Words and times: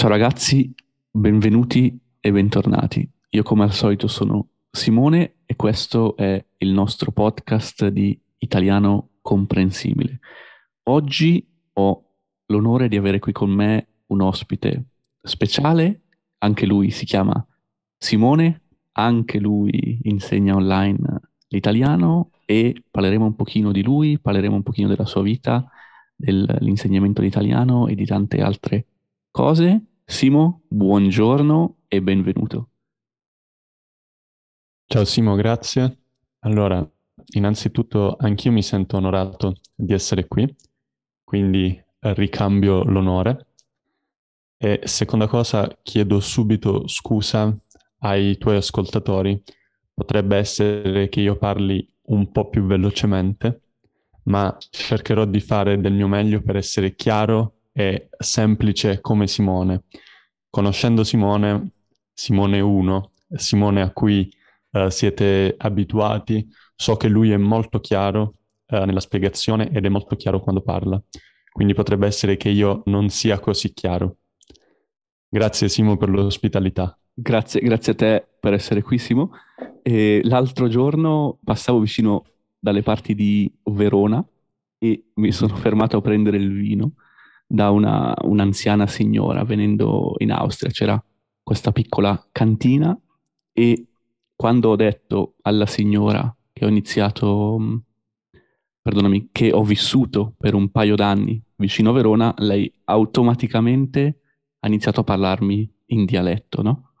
Ciao 0.00 0.08
ragazzi, 0.08 0.74
benvenuti 1.10 1.94
e 2.20 2.32
bentornati. 2.32 3.06
Io 3.32 3.42
come 3.42 3.64
al 3.64 3.72
solito 3.74 4.08
sono 4.08 4.48
Simone 4.70 5.40
e 5.44 5.56
questo 5.56 6.16
è 6.16 6.42
il 6.56 6.72
nostro 6.72 7.12
podcast 7.12 7.88
di 7.88 8.18
Italiano 8.38 9.10
Comprensibile. 9.20 10.20
Oggi 10.84 11.46
ho 11.74 12.04
l'onore 12.46 12.88
di 12.88 12.96
avere 12.96 13.18
qui 13.18 13.32
con 13.32 13.50
me 13.50 13.88
un 14.06 14.22
ospite 14.22 14.84
speciale, 15.20 16.04
anche 16.38 16.64
lui 16.64 16.90
si 16.90 17.04
chiama 17.04 17.46
Simone, 17.98 18.62
anche 18.92 19.38
lui 19.38 20.00
insegna 20.04 20.54
online 20.54 21.20
l'italiano 21.48 22.30
e 22.46 22.84
parleremo 22.90 23.26
un 23.26 23.36
pochino 23.36 23.70
di 23.70 23.82
lui, 23.82 24.18
parleremo 24.18 24.54
un 24.54 24.62
pochino 24.62 24.88
della 24.88 25.04
sua 25.04 25.20
vita, 25.20 25.70
dell'insegnamento 26.16 27.20
di 27.20 27.26
italiano 27.26 27.86
e 27.86 27.94
di 27.94 28.06
tante 28.06 28.40
altre 28.40 28.86
cose. 29.30 29.84
Simo, 30.10 30.62
buongiorno 30.66 31.84
e 31.86 32.02
benvenuto. 32.02 32.70
Ciao 34.84 35.04
Simo, 35.04 35.36
grazie. 35.36 35.98
Allora, 36.40 36.84
innanzitutto 37.34 38.16
anch'io 38.18 38.50
mi 38.50 38.60
sento 38.60 38.96
onorato 38.96 39.60
di 39.72 39.92
essere 39.92 40.26
qui, 40.26 40.52
quindi 41.22 41.80
ricambio 42.00 42.82
l'onore. 42.82 43.52
E 44.58 44.80
seconda 44.82 45.28
cosa, 45.28 45.78
chiedo 45.80 46.18
subito 46.18 46.88
scusa 46.88 47.56
ai 48.00 48.36
tuoi 48.36 48.56
ascoltatori. 48.56 49.40
Potrebbe 49.94 50.36
essere 50.36 51.08
che 51.08 51.20
io 51.20 51.36
parli 51.36 51.88
un 52.06 52.32
po' 52.32 52.48
più 52.48 52.66
velocemente, 52.66 53.60
ma 54.24 54.54
cercherò 54.58 55.24
di 55.24 55.40
fare 55.40 55.80
del 55.80 55.92
mio 55.92 56.08
meglio 56.08 56.42
per 56.42 56.56
essere 56.56 56.96
chiaro 56.96 57.59
e 57.72 58.08
semplice 58.18 59.00
come 59.00 59.26
Simone. 59.26 59.84
Conoscendo 60.48 61.04
Simone, 61.04 61.72
Simone 62.12 62.60
1, 62.60 63.12
Simone 63.34 63.82
a 63.82 63.92
cui 63.92 64.30
uh, 64.72 64.88
siete 64.88 65.54
abituati, 65.56 66.48
so 66.74 66.96
che 66.96 67.08
lui 67.08 67.30
è 67.30 67.36
molto 67.36 67.80
chiaro 67.80 68.34
uh, 68.66 68.84
nella 68.84 69.00
spiegazione 69.00 69.70
ed 69.70 69.84
è 69.84 69.88
molto 69.88 70.16
chiaro 70.16 70.40
quando 70.40 70.62
parla. 70.62 71.00
Quindi 71.52 71.74
potrebbe 71.74 72.06
essere 72.06 72.36
che 72.36 72.48
io 72.48 72.82
non 72.86 73.08
sia 73.08 73.38
così 73.38 73.72
chiaro. 73.72 74.16
Grazie 75.28 75.68
Simo 75.68 75.96
per 75.96 76.08
l'ospitalità. 76.08 76.96
Grazie, 77.12 77.60
grazie 77.60 77.92
a 77.92 77.96
te 77.96 78.26
per 78.38 78.52
essere 78.52 78.82
qui 78.82 78.98
Simo. 78.98 79.30
E 79.82 80.20
l'altro 80.24 80.68
giorno 80.68 81.38
passavo 81.44 81.80
vicino 81.80 82.24
dalle 82.58 82.82
parti 82.82 83.14
di 83.14 83.50
Verona 83.64 84.24
e 84.78 85.04
mi 85.14 85.32
sono 85.32 85.54
fermato 85.56 85.98
a 85.98 86.00
prendere 86.00 86.36
il 86.36 86.52
vino 86.52 86.92
da 87.52 87.70
una, 87.70 88.14
un'anziana 88.22 88.86
signora 88.86 89.42
venendo 89.42 90.14
in 90.18 90.30
Austria. 90.30 90.70
C'era 90.70 91.04
questa 91.42 91.72
piccola 91.72 92.28
cantina 92.30 92.96
e 93.52 93.86
quando 94.36 94.68
ho 94.68 94.76
detto 94.76 95.34
alla 95.42 95.66
signora 95.66 96.32
che 96.52 96.64
ho 96.64 96.68
iniziato, 96.68 97.58
mm, 97.58 97.76
perdonami, 98.80 99.30
che 99.32 99.50
ho 99.52 99.64
vissuto 99.64 100.34
per 100.38 100.54
un 100.54 100.70
paio 100.70 100.94
d'anni 100.94 101.42
vicino 101.56 101.90
a 101.90 101.94
Verona, 101.94 102.32
lei 102.38 102.72
automaticamente 102.84 104.20
ha 104.60 104.68
iniziato 104.68 105.00
a 105.00 105.04
parlarmi 105.04 105.68
in 105.86 106.04
dialetto, 106.04 106.62
no? 106.62 106.92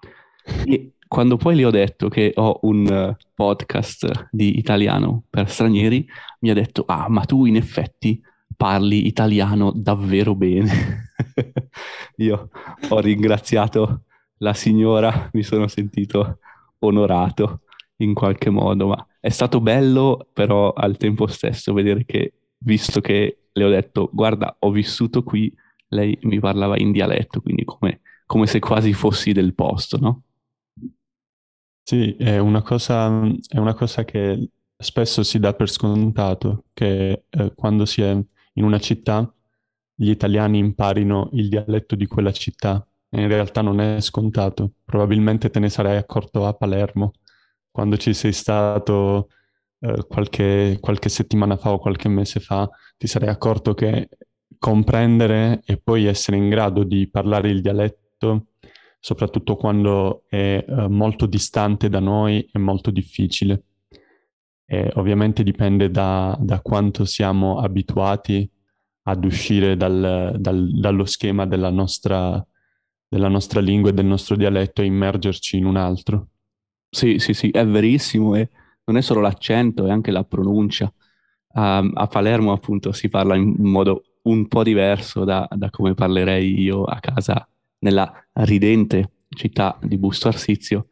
E 0.64 0.94
quando 1.06 1.36
poi 1.36 1.54
le 1.54 1.64
ho 1.64 1.70
detto 1.70 2.08
che 2.08 2.32
ho 2.34 2.58
un 2.62 3.16
podcast 3.34 4.28
di 4.32 4.58
italiano 4.58 5.22
per 5.30 5.48
stranieri, 5.48 6.04
mi 6.40 6.50
ha 6.50 6.54
detto, 6.54 6.84
ah, 6.86 7.08
ma 7.08 7.24
tu 7.24 7.44
in 7.44 7.54
effetti 7.54 8.20
parli 8.56 9.06
italiano 9.06 9.72
davvero 9.74 10.34
bene. 10.34 11.12
Io 12.16 12.50
ho 12.88 13.00
ringraziato 13.00 14.02
la 14.38 14.54
signora, 14.54 15.28
mi 15.32 15.42
sono 15.42 15.66
sentito 15.68 16.38
onorato 16.80 17.62
in 17.96 18.14
qualche 18.14 18.50
modo, 18.50 18.88
ma 18.88 19.06
è 19.20 19.28
stato 19.28 19.60
bello 19.60 20.28
però 20.32 20.72
al 20.72 20.96
tempo 20.96 21.26
stesso 21.26 21.72
vedere 21.72 22.04
che, 22.04 22.32
visto 22.58 23.00
che 23.00 23.36
le 23.52 23.64
ho 23.64 23.68
detto, 23.68 24.08
guarda, 24.12 24.56
ho 24.58 24.70
vissuto 24.70 25.22
qui, 25.22 25.52
lei 25.88 26.18
mi 26.22 26.38
parlava 26.40 26.78
in 26.78 26.92
dialetto, 26.92 27.40
quindi 27.40 27.64
come, 27.64 28.00
come 28.26 28.46
se 28.46 28.58
quasi 28.58 28.92
fossi 28.92 29.32
del 29.32 29.54
posto, 29.54 29.98
no? 29.98 30.22
Sì, 31.82 32.14
è 32.16 32.38
una 32.38 32.62
cosa, 32.62 33.10
è 33.48 33.58
una 33.58 33.74
cosa 33.74 34.04
che 34.04 34.50
spesso 34.76 35.22
si 35.22 35.38
dà 35.38 35.52
per 35.54 35.68
scontato, 35.68 36.64
che 36.72 37.24
eh, 37.28 37.52
quando 37.54 37.84
si 37.84 38.02
è 38.02 38.16
in 38.54 38.64
una 38.64 38.78
città 38.78 39.32
gli 39.94 40.10
italiani 40.10 40.58
imparino 40.58 41.28
il 41.34 41.48
dialetto 41.48 41.94
di 41.94 42.06
quella 42.06 42.32
città. 42.32 42.86
In 43.10 43.28
realtà 43.28 43.60
non 43.60 43.80
è 43.80 44.00
scontato. 44.00 44.72
Probabilmente 44.84 45.50
te 45.50 45.58
ne 45.58 45.68
sarai 45.68 45.96
accorto 45.96 46.46
a 46.46 46.54
Palermo, 46.54 47.12
quando 47.70 47.96
ci 47.96 48.14
sei 48.14 48.32
stato 48.32 49.28
eh, 49.80 50.06
qualche, 50.08 50.78
qualche 50.80 51.08
settimana 51.08 51.56
fa 51.56 51.72
o 51.72 51.78
qualche 51.78 52.08
mese 52.08 52.40
fa, 52.40 52.68
ti 52.96 53.06
sarai 53.06 53.28
accorto 53.28 53.74
che 53.74 54.08
comprendere 54.58 55.62
e 55.64 55.78
poi 55.78 56.06
essere 56.06 56.36
in 56.36 56.48
grado 56.48 56.84
di 56.84 57.08
parlare 57.08 57.50
il 57.50 57.60
dialetto, 57.60 58.48
soprattutto 58.98 59.56
quando 59.56 60.24
è 60.28 60.64
eh, 60.66 60.88
molto 60.88 61.26
distante 61.26 61.88
da 61.88 62.00
noi, 62.00 62.48
è 62.50 62.58
molto 62.58 62.90
difficile. 62.90 63.64
E 64.72 64.88
ovviamente 64.94 65.42
dipende 65.42 65.90
da, 65.90 66.36
da, 66.40 66.60
quanto 66.60 67.04
siamo 67.04 67.58
abituati 67.58 68.48
ad 69.02 69.24
uscire 69.24 69.76
dal, 69.76 70.36
dal, 70.38 70.70
dallo 70.70 71.04
schema 71.06 71.44
della 71.44 71.70
nostra, 71.70 72.44
della 73.08 73.26
nostra 73.26 73.60
lingua 73.60 73.90
e 73.90 73.94
del 73.94 74.04
nostro 74.04 74.36
dialetto 74.36 74.80
e 74.80 74.84
immergerci 74.84 75.56
in 75.56 75.64
un 75.64 75.74
altro. 75.74 76.28
Sì, 76.88 77.18
sì, 77.18 77.34
sì, 77.34 77.50
è 77.50 77.66
verissimo 77.66 78.36
e 78.36 78.48
non 78.84 78.96
è 78.96 79.00
solo 79.00 79.20
l'accento, 79.20 79.86
è 79.86 79.90
anche 79.90 80.12
la 80.12 80.22
pronuncia. 80.22 80.92
Um, 81.52 81.90
a 81.94 82.06
Palermo 82.06 82.52
appunto 82.52 82.92
si 82.92 83.08
parla 83.08 83.34
in 83.34 83.56
modo 83.58 84.04
un 84.22 84.46
po' 84.46 84.62
diverso 84.62 85.24
da, 85.24 85.48
da 85.50 85.68
come 85.70 85.94
parlerei 85.94 86.60
io 86.60 86.84
a 86.84 87.00
casa 87.00 87.44
nella 87.80 88.12
ridente 88.34 89.24
città 89.30 89.76
di 89.82 89.98
Busto 89.98 90.28
Arsizio 90.28 90.86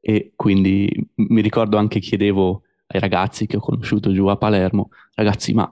e 0.00 0.32
quindi 0.34 0.90
mi 1.14 1.40
ricordo 1.40 1.76
anche 1.76 2.00
chiedevo 2.00 2.62
ai 2.92 3.00
ragazzi 3.00 3.46
che 3.46 3.56
ho 3.56 3.60
conosciuto 3.60 4.12
giù 4.12 4.26
a 4.26 4.36
Palermo, 4.36 4.90
ragazzi, 5.14 5.52
ma 5.52 5.70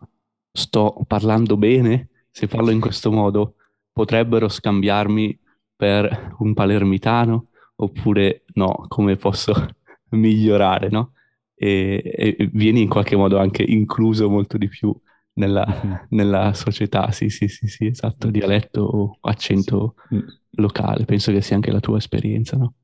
sto 0.51 1.03
parlando 1.07 1.57
bene? 1.57 2.09
Se 2.31 2.47
parlo 2.47 2.71
in 2.71 2.81
questo 2.81 3.11
modo, 3.11 3.57
potrebbero 3.93 4.49
scambiarmi 4.49 5.39
per 5.77 6.35
un 6.39 6.55
palermitano? 6.55 7.49
Oppure 7.77 8.45
no, 8.55 8.85
come 8.89 9.17
posso 9.17 9.55
migliorare, 10.11 10.89
no? 10.89 11.13
E, 11.55 12.03
e, 12.05 12.51
vieni 12.53 12.83
in 12.83 12.89
qualche 12.89 13.17
modo 13.17 13.39
anche 13.39 13.63
incluso 13.63 14.29
molto 14.31 14.57
di 14.57 14.69
più 14.69 14.95
nella, 15.35 15.67
mm-hmm. 15.67 15.97
nella 16.11 16.53
società, 16.55 17.11
sì, 17.11 17.29
sì, 17.29 17.49
sì, 17.49 17.67
sì, 17.67 17.87
esatto, 17.87 18.31
dialetto 18.31 18.83
o 18.83 19.19
accento 19.21 19.95
sì. 20.09 20.17
Mm. 20.17 20.29
locale, 20.53 21.05
penso 21.05 21.33
che 21.33 21.41
sia 21.41 21.57
anche 21.57 21.71
la 21.71 21.81
tua 21.81 21.99
esperienza, 21.99 22.57
no? 22.57 22.75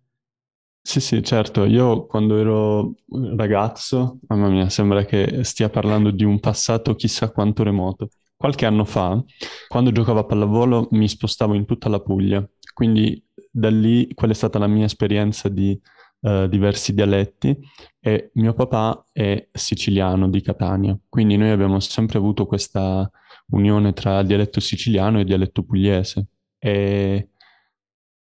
Sì, 0.86 1.00
sì, 1.00 1.20
certo. 1.24 1.64
Io 1.64 2.06
quando 2.06 2.38
ero 2.38 2.94
ragazzo, 3.36 4.20
mamma 4.28 4.48
mia, 4.48 4.69
sembra 4.69 5.04
che 5.04 5.42
stia 5.42 5.69
parlando 5.69 6.12
di 6.12 6.22
un 6.22 6.38
passato 6.38 6.94
chissà 6.94 7.32
quanto 7.32 7.64
remoto. 7.64 8.10
Qualche 8.36 8.66
anno 8.66 8.84
fa, 8.84 9.20
quando 9.66 9.91
giocavo 9.91 10.20
a 10.20 10.24
pallavolo, 10.24 10.86
mi 10.92 11.08
spostavo 11.08 11.54
in 11.54 11.64
tutta 11.64 11.88
la 11.88 12.00
Puglia. 12.00 12.48
Quindi 12.72 13.21
da 13.50 13.68
lì 13.68 14.15
quella 14.15 14.33
è 14.33 14.36
stata 14.36 14.60
la 14.60 14.68
mia 14.68 14.84
esperienza 14.84 15.48
di 15.48 15.77
uh, 16.21 16.47
diversi 16.47 16.94
dialetti 16.94 17.59
e 17.98 18.30
mio 18.34 18.54
papà 18.54 19.06
è 19.10 19.48
siciliano 19.50 20.28
di 20.30 20.41
Catania. 20.41 20.97
Quindi 21.09 21.36
noi 21.36 21.50
abbiamo 21.50 21.80
sempre 21.80 22.18
avuto 22.18 22.47
questa 22.47 23.10
unione 23.48 23.92
tra 23.92 24.22
dialetto 24.22 24.60
siciliano 24.60 25.18
e 25.18 25.24
dialetto 25.24 25.65
pugliese. 25.65 26.28
E 26.59 27.30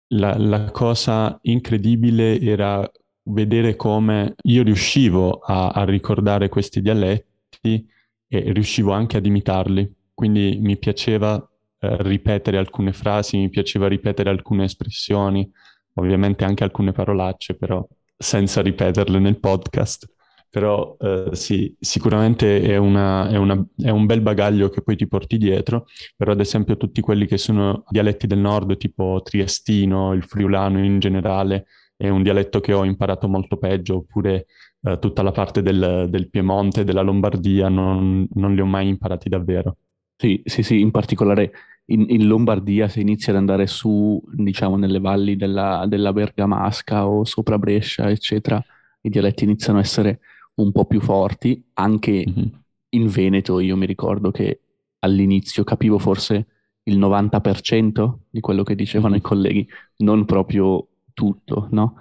la, 0.10 0.38
la 0.38 0.72
cosa 0.72 1.38
incredibile 1.44 2.40
era 2.40 2.90
vedere 3.30 3.76
come 3.76 4.36
io 4.44 4.64
riuscivo 4.64 5.40
a, 5.40 5.70
a, 5.70 5.84
ricordare 5.84 6.48
questi 6.50 6.82
dialetti 6.82 7.86
e 8.28 8.52
riuscivo 8.52 8.92
anche 8.92 9.18
ad 9.18 9.26
imitarli. 9.26 9.94
Quindi 10.14 10.58
mi 10.62 10.78
piaceva 10.78 11.38
eh, 11.80 11.98
ripetere 12.04 12.58
alcune 12.58 12.94
frasi, 12.94 13.38
mi 13.38 13.50
piaceva 13.50 13.88
ripetere 13.88 14.30
alcune 14.30 14.64
espressioni, 14.64 15.50
ovviamente 15.96 16.44
anche 16.46 16.64
alcune 16.64 16.92
parolacce, 16.92 17.56
però 17.56 17.86
senza 18.18 18.62
ripeterle 18.62 19.20
nel 19.20 19.40
podcast. 19.40 20.10
Però 20.50 20.96
eh, 21.00 21.30
sì, 21.34 21.76
sicuramente 21.80 22.62
è, 22.62 22.78
una, 22.78 23.30
è, 23.30 23.36
una, 23.36 23.64
è, 23.76 23.90
un 23.90 24.06
bel 24.06 24.22
bagaglio 24.22 24.70
che 24.70 24.82
poi 24.82 24.96
ti 24.96 25.08
porti 25.08 25.38
dietro, 25.38 25.86
però 26.16 26.32
ad 26.32 26.40
esempio 26.40 26.78
tutti 26.78 27.02
quelli 27.02 27.26
che 27.26 27.38
sono 27.38 27.84
dialetti 27.90 28.28
del 28.28 28.40
nord, 28.40 28.78
tipo 28.78 29.22
triestino, 29.24 30.14
il 30.14 30.24
friulano 30.24 30.84
in 30.84 31.00
generale, 31.00 31.66
è 31.98 32.10
un 32.10 32.24
dialetto 32.24 32.60
che 32.60 32.74
ho 32.74 32.86
imparato 32.86 33.28
molto 33.28 33.58
peggio, 33.58 33.98
oppure 33.98 34.46
eh, 34.82 35.00
tutta 35.00 35.22
la 35.22 35.32
parte 35.32 35.62
del, 35.62 36.08
del, 36.10 36.30
Piemonte, 36.30 36.84
della 36.84 37.02
Lombardia, 37.02 37.70
non, 37.70 38.28
non 38.34 38.54
li 38.54 38.62
ho 38.62 38.66
mai 38.66 38.88
imparati 38.88 39.30
davvero. 39.30 39.78
Sì, 40.16 40.42
sì, 40.46 40.64
sì, 40.64 40.80
in 40.80 40.92
particolare 40.92 41.52
in, 41.86 42.06
in 42.10 42.28
Lombardia 42.28 42.88
se 42.88 43.00
inizi 43.00 43.30
ad 43.30 43.36
andare 43.38 43.68
su, 43.68 44.22
diciamo, 44.32 44.78
nelle 44.78 45.00
valli 45.00 45.36
della, 45.36 45.86
della 45.88 46.14
Bergamasca 46.14 47.08
o 47.08 47.24
sopra 47.24 47.58
Brescia, 47.58 48.10
eccetera, 48.10 48.64
i 49.02 49.10
dialetti 49.10 49.44
iniziano 49.44 49.80
a 49.80 49.82
essere 49.82 50.20
un 50.58 50.72
po' 50.72 50.86
più 50.86 51.02
forti. 51.02 51.64
Anche 51.74 52.26
mm-hmm. 52.28 52.48
in 52.90 53.08
Veneto 53.08 53.60
io 53.60 53.76
mi 53.76 53.86
ricordo 53.86 54.32
che 54.32 54.62
all'inizio 55.00 55.64
capivo 55.64 55.98
forse 56.00 56.48
il 56.84 56.98
90% 56.98 58.14
di 58.30 58.40
quello 58.40 58.64
che 58.64 58.76
dicevano 58.76 59.14
mm-hmm. 59.14 59.24
i 59.24 59.28
colleghi, 59.28 59.68
non 59.98 60.26
proprio 60.26 60.88
tutto, 61.14 61.68
no? 61.72 61.96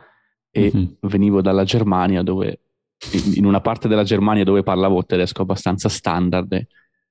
E 0.51 0.71
mm-hmm. 0.75 0.85
venivo 1.01 1.43
dalla 1.43 1.65
Germania 1.65 2.23
dove, 2.23 2.61
in 3.35 3.45
una 3.45 3.61
parte 3.61 3.89
della 3.89 4.05
Germania 4.05 4.45
dove 4.45 4.63
parlavo 4.63 5.05
tedesco 5.05 5.43
abbastanza 5.43 5.89
standard, 5.89 6.67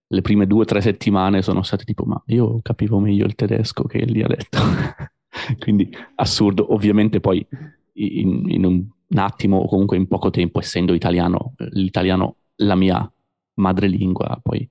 le 0.08 0.22
prime 0.22 0.48
due 0.48 0.62
o 0.62 0.66
tre 0.66 0.82
settimane 0.82 1.42
sono 1.42 1.64
state 1.64 1.84
tipo, 1.84 2.06
ma 2.06 2.22
io 2.28 2.60
capivo 2.62 3.00
meglio 3.00 3.26
il 3.26 3.36
tedesco 3.36 3.84
che 3.84 3.98
il 3.98 4.12
dialetto. 4.12 4.60
Quindi 5.60 5.90
assurdo, 6.16 6.74
ovviamente 6.74 7.20
poi 7.20 7.46
in, 7.94 8.50
in 8.50 8.66
un, 8.66 8.88
un 9.08 9.18
attimo 9.18 9.58
o 9.58 9.68
comunque 9.68 9.98
in 9.98 10.08
poco 10.08 10.30
tempo, 10.30 10.60
essendo 10.60 10.94
italiano, 10.94 11.54
l'italiano 11.72 12.36
la 12.58 12.76
mia 12.76 13.10
madrelingua, 13.56 14.40
poi 14.42 14.68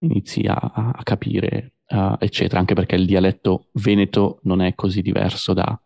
inizi 0.00 0.46
a, 0.46 0.54
a 0.54 1.02
capire, 1.02 1.74
uh, 1.88 2.14
eccetera, 2.18 2.58
anche 2.60 2.74
perché 2.74 2.96
il 2.96 3.06
dialetto 3.06 3.66
veneto 3.72 4.40
non 4.42 4.60
è 4.60 4.74
così 4.74 5.02
diverso 5.02 5.52
da 5.52 5.78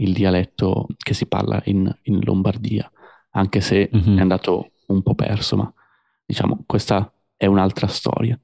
il 0.00 0.12
dialetto 0.12 0.86
che 0.96 1.14
si 1.14 1.26
parla 1.26 1.60
in, 1.64 1.92
in 2.02 2.20
Lombardia, 2.22 2.90
anche 3.30 3.60
se 3.60 3.90
mm-hmm. 3.94 4.18
è 4.18 4.20
andato 4.20 4.70
un 4.86 5.02
po' 5.02 5.14
perso, 5.14 5.56
ma 5.56 5.72
diciamo 6.24 6.62
questa 6.66 7.12
è 7.36 7.46
un'altra 7.46 7.86
storia. 7.86 8.38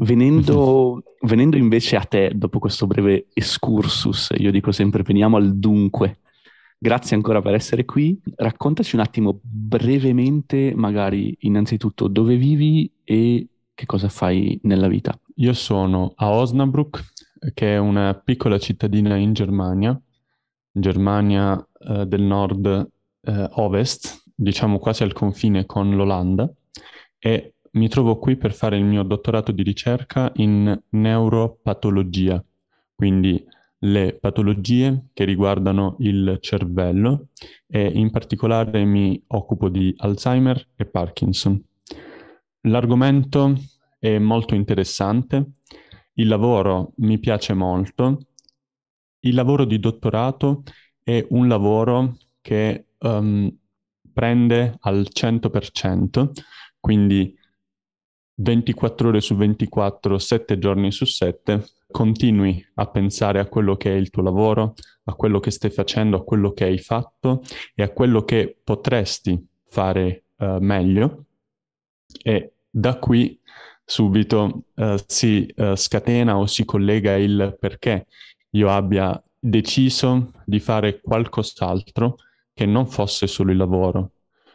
Venendo, 0.00 0.92
mm-hmm. 0.92 1.00
venendo 1.22 1.56
invece 1.56 1.96
a 1.96 2.02
te, 2.02 2.32
dopo 2.34 2.58
questo 2.58 2.86
breve 2.86 3.28
excursus, 3.32 4.32
io 4.36 4.50
dico 4.50 4.72
sempre 4.72 5.02
veniamo 5.02 5.36
al 5.36 5.56
dunque. 5.56 6.18
Grazie 6.80 7.16
ancora 7.16 7.42
per 7.42 7.54
essere 7.54 7.84
qui. 7.84 8.20
Raccontaci 8.36 8.94
un 8.94 9.00
attimo 9.00 9.40
brevemente, 9.42 10.72
magari 10.76 11.36
innanzitutto, 11.40 12.06
dove 12.06 12.36
vivi 12.36 12.88
e 13.02 13.48
che 13.74 13.86
cosa 13.86 14.08
fai 14.08 14.60
nella 14.62 14.86
vita. 14.86 15.18
Io 15.36 15.52
sono 15.54 16.12
a 16.14 16.30
Osnabrück, 16.30 17.04
che 17.52 17.74
è 17.74 17.78
una 17.78 18.14
piccola 18.14 18.58
cittadina 18.58 19.16
in 19.16 19.32
Germania, 19.32 20.00
Germania 20.70 21.66
eh, 21.80 22.06
del 22.06 22.22
nord-ovest, 22.22 24.06
eh, 24.06 24.30
diciamo 24.34 24.78
quasi 24.78 25.02
al 25.02 25.12
confine 25.12 25.66
con 25.66 25.96
l'Olanda, 25.96 26.48
e 27.18 27.54
mi 27.72 27.88
trovo 27.88 28.18
qui 28.18 28.36
per 28.36 28.52
fare 28.52 28.76
il 28.76 28.84
mio 28.84 29.02
dottorato 29.02 29.50
di 29.50 29.64
ricerca 29.64 30.30
in 30.36 30.80
neuropatologia, 30.90 32.44
quindi 32.94 33.44
le 33.80 34.18
patologie 34.18 35.08
che 35.12 35.24
riguardano 35.24 35.96
il 36.00 36.38
cervello 36.40 37.28
e 37.66 37.86
in 37.86 38.10
particolare 38.10 38.84
mi 38.84 39.22
occupo 39.28 39.68
di 39.68 39.94
Alzheimer 39.96 40.68
e 40.74 40.86
Parkinson. 40.86 41.62
L'argomento 42.62 43.54
è 43.98 44.18
molto 44.18 44.54
interessante, 44.54 45.52
il 46.14 46.26
lavoro 46.26 46.92
mi 46.96 47.18
piace 47.18 47.54
molto, 47.54 48.18
il 49.20 49.34
lavoro 49.34 49.64
di 49.64 49.78
dottorato 49.78 50.62
è 51.02 51.24
un 51.30 51.48
lavoro 51.48 52.16
che 52.40 52.86
um, 52.98 53.54
prende 54.12 54.76
al 54.80 55.06
100%, 55.12 56.30
quindi 56.80 57.36
24 58.34 59.08
ore 59.08 59.20
su 59.20 59.36
24, 59.36 60.18
7 60.18 60.58
giorni 60.58 60.92
su 60.92 61.04
7, 61.04 61.64
continui 61.90 62.64
a 62.74 62.86
pensare 62.86 63.38
a 63.38 63.46
quello 63.46 63.76
che 63.76 63.92
è 63.92 63.96
il 63.96 64.10
tuo 64.10 64.22
lavoro, 64.22 64.74
a 65.04 65.14
quello 65.14 65.40
che 65.40 65.50
stai 65.50 65.70
facendo, 65.70 66.18
a 66.18 66.24
quello 66.24 66.52
che 66.52 66.64
hai 66.64 66.78
fatto 66.78 67.42
e 67.74 67.82
a 67.82 67.90
quello 67.90 68.24
che 68.24 68.58
potresti 68.62 69.42
fare 69.66 70.24
uh, 70.36 70.58
meglio 70.60 71.24
e 72.22 72.52
da 72.70 72.98
qui 72.98 73.40
subito 73.84 74.64
uh, 74.74 74.96
si 75.06 75.52
uh, 75.56 75.74
scatena 75.74 76.36
o 76.36 76.46
si 76.46 76.64
collega 76.64 77.16
il 77.16 77.56
perché 77.58 78.06
io 78.50 78.70
abbia 78.70 79.20
deciso 79.38 80.32
di 80.44 80.60
fare 80.60 81.00
qualcos'altro 81.00 82.16
che 82.52 82.66
non 82.66 82.86
fosse 82.86 83.26
solo 83.26 83.50
il 83.50 83.56
lavoro. 83.56 84.12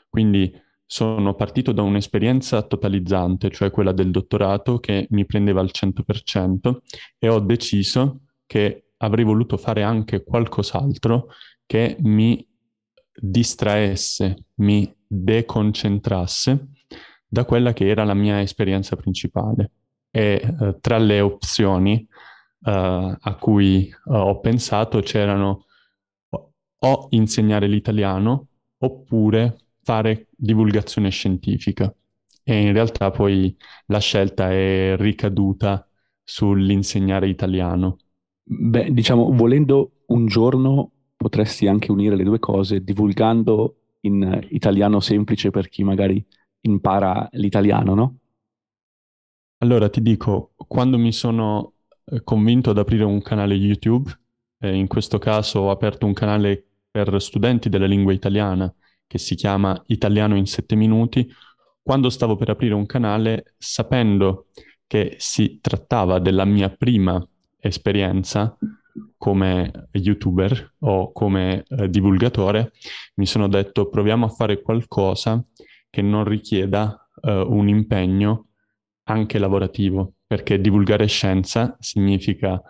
Quindi 0.09 0.53
sono 0.85 1.33
partito 1.33 1.71
da 1.71 1.81
un'esperienza 1.81 2.61
totalizzante, 2.61 3.49
cioè 3.49 3.71
quella 3.71 3.91
del 3.91 4.11
dottorato 4.11 4.79
che 4.79 5.07
mi 5.11 5.25
prendeva 5.25 5.61
al 5.61 5.71
100% 5.73 6.77
e 7.17 7.27
ho 7.27 7.39
deciso 7.39 8.21
che 8.45 8.91
avrei 8.97 9.25
voluto 9.25 9.57
fare 9.57 9.83
anche 9.83 10.23
qualcos'altro 10.23 11.29
che 11.65 11.97
mi 11.99 12.45
distraesse, 13.15 14.45
mi 14.55 14.91
deconcentrasse 15.07 16.67
da 17.27 17.45
quella 17.45 17.73
che 17.73 17.87
era 17.87 18.03
la 18.03 18.13
mia 18.13 18.41
esperienza 18.41 18.95
principale. 18.95 19.71
E 20.11 20.41
eh, 20.43 20.77
tra 20.79 20.97
le 20.99 21.21
opzioni 21.21 22.07
eh, 22.65 23.17
a 23.19 23.35
cui 23.39 23.87
eh, 23.87 23.95
ho 24.05 24.39
pensato 24.39 24.99
c'erano 24.99 25.65
o 26.85 27.07
insegnare 27.11 27.67
l'italiano 27.67 28.47
oppure 28.77 29.62
fare 29.83 30.27
divulgazione 30.31 31.09
scientifica 31.09 31.93
e 32.43 32.61
in 32.61 32.73
realtà 32.73 33.11
poi 33.11 33.55
la 33.87 33.99
scelta 33.99 34.51
è 34.51 34.95
ricaduta 34.97 35.87
sull'insegnare 36.23 37.27
italiano. 37.27 37.97
Beh, 38.43 38.91
diciamo, 38.91 39.31
volendo 39.33 40.03
un 40.07 40.25
giorno 40.25 40.91
potresti 41.15 41.67
anche 41.67 41.91
unire 41.91 42.15
le 42.15 42.23
due 42.23 42.39
cose 42.39 42.83
divulgando 42.83 43.77
in 44.01 44.45
italiano 44.49 44.99
semplice 44.99 45.49
per 45.49 45.69
chi 45.69 45.83
magari 45.83 46.25
impara 46.61 47.29
l'italiano, 47.33 47.93
no? 47.93 48.17
Allora 49.59 49.89
ti 49.89 50.01
dico, 50.01 50.51
quando 50.55 50.97
mi 50.97 51.13
sono 51.13 51.75
eh, 52.03 52.21
convinto 52.23 52.71
ad 52.71 52.77
aprire 52.77 53.05
un 53.05 53.21
canale 53.21 53.53
YouTube, 53.53 54.11
eh, 54.59 54.75
in 54.75 54.87
questo 54.87 55.19
caso 55.19 55.61
ho 55.61 55.71
aperto 55.71 56.05
un 56.05 56.13
canale 56.13 56.65
per 56.91 57.21
studenti 57.21 57.69
della 57.69 57.85
lingua 57.85 58.11
italiana 58.11 58.73
che 59.07 59.17
si 59.17 59.35
chiama 59.35 59.81
Italiano 59.87 60.35
in 60.35 60.45
7 60.45 60.75
minuti, 60.75 61.29
quando 61.81 62.09
stavo 62.09 62.35
per 62.35 62.49
aprire 62.49 62.73
un 62.73 62.85
canale, 62.85 63.55
sapendo 63.57 64.47
che 64.87 65.15
si 65.17 65.59
trattava 65.61 66.19
della 66.19 66.45
mia 66.45 66.69
prima 66.69 67.25
esperienza 67.59 68.57
come 69.17 69.89
youtuber 69.91 70.75
o 70.79 71.11
come 71.11 71.63
eh, 71.67 71.89
divulgatore, 71.89 72.73
mi 73.15 73.25
sono 73.25 73.47
detto 73.47 73.89
proviamo 73.89 74.25
a 74.25 74.29
fare 74.29 74.61
qualcosa 74.61 75.41
che 75.89 76.01
non 76.01 76.23
richieda 76.23 77.09
eh, 77.21 77.31
un 77.31 77.67
impegno 77.67 78.47
anche 79.03 79.39
lavorativo, 79.39 80.13
perché 80.25 80.61
divulgare 80.61 81.07
scienza 81.07 81.75
significa 81.79 82.53
eh, 82.55 82.61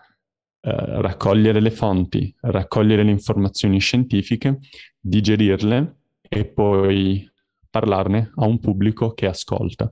raccogliere 1.02 1.60
le 1.60 1.72
fonti, 1.72 2.34
raccogliere 2.42 3.04
le 3.04 3.12
informazioni 3.12 3.80
scientifiche, 3.80 4.60
digerirle 5.00 5.98
e 6.36 6.46
poi 6.46 7.30
parlarne 7.70 8.32
a 8.36 8.46
un 8.46 8.60
pubblico 8.60 9.14
che 9.14 9.28
ascolta. 9.28 9.92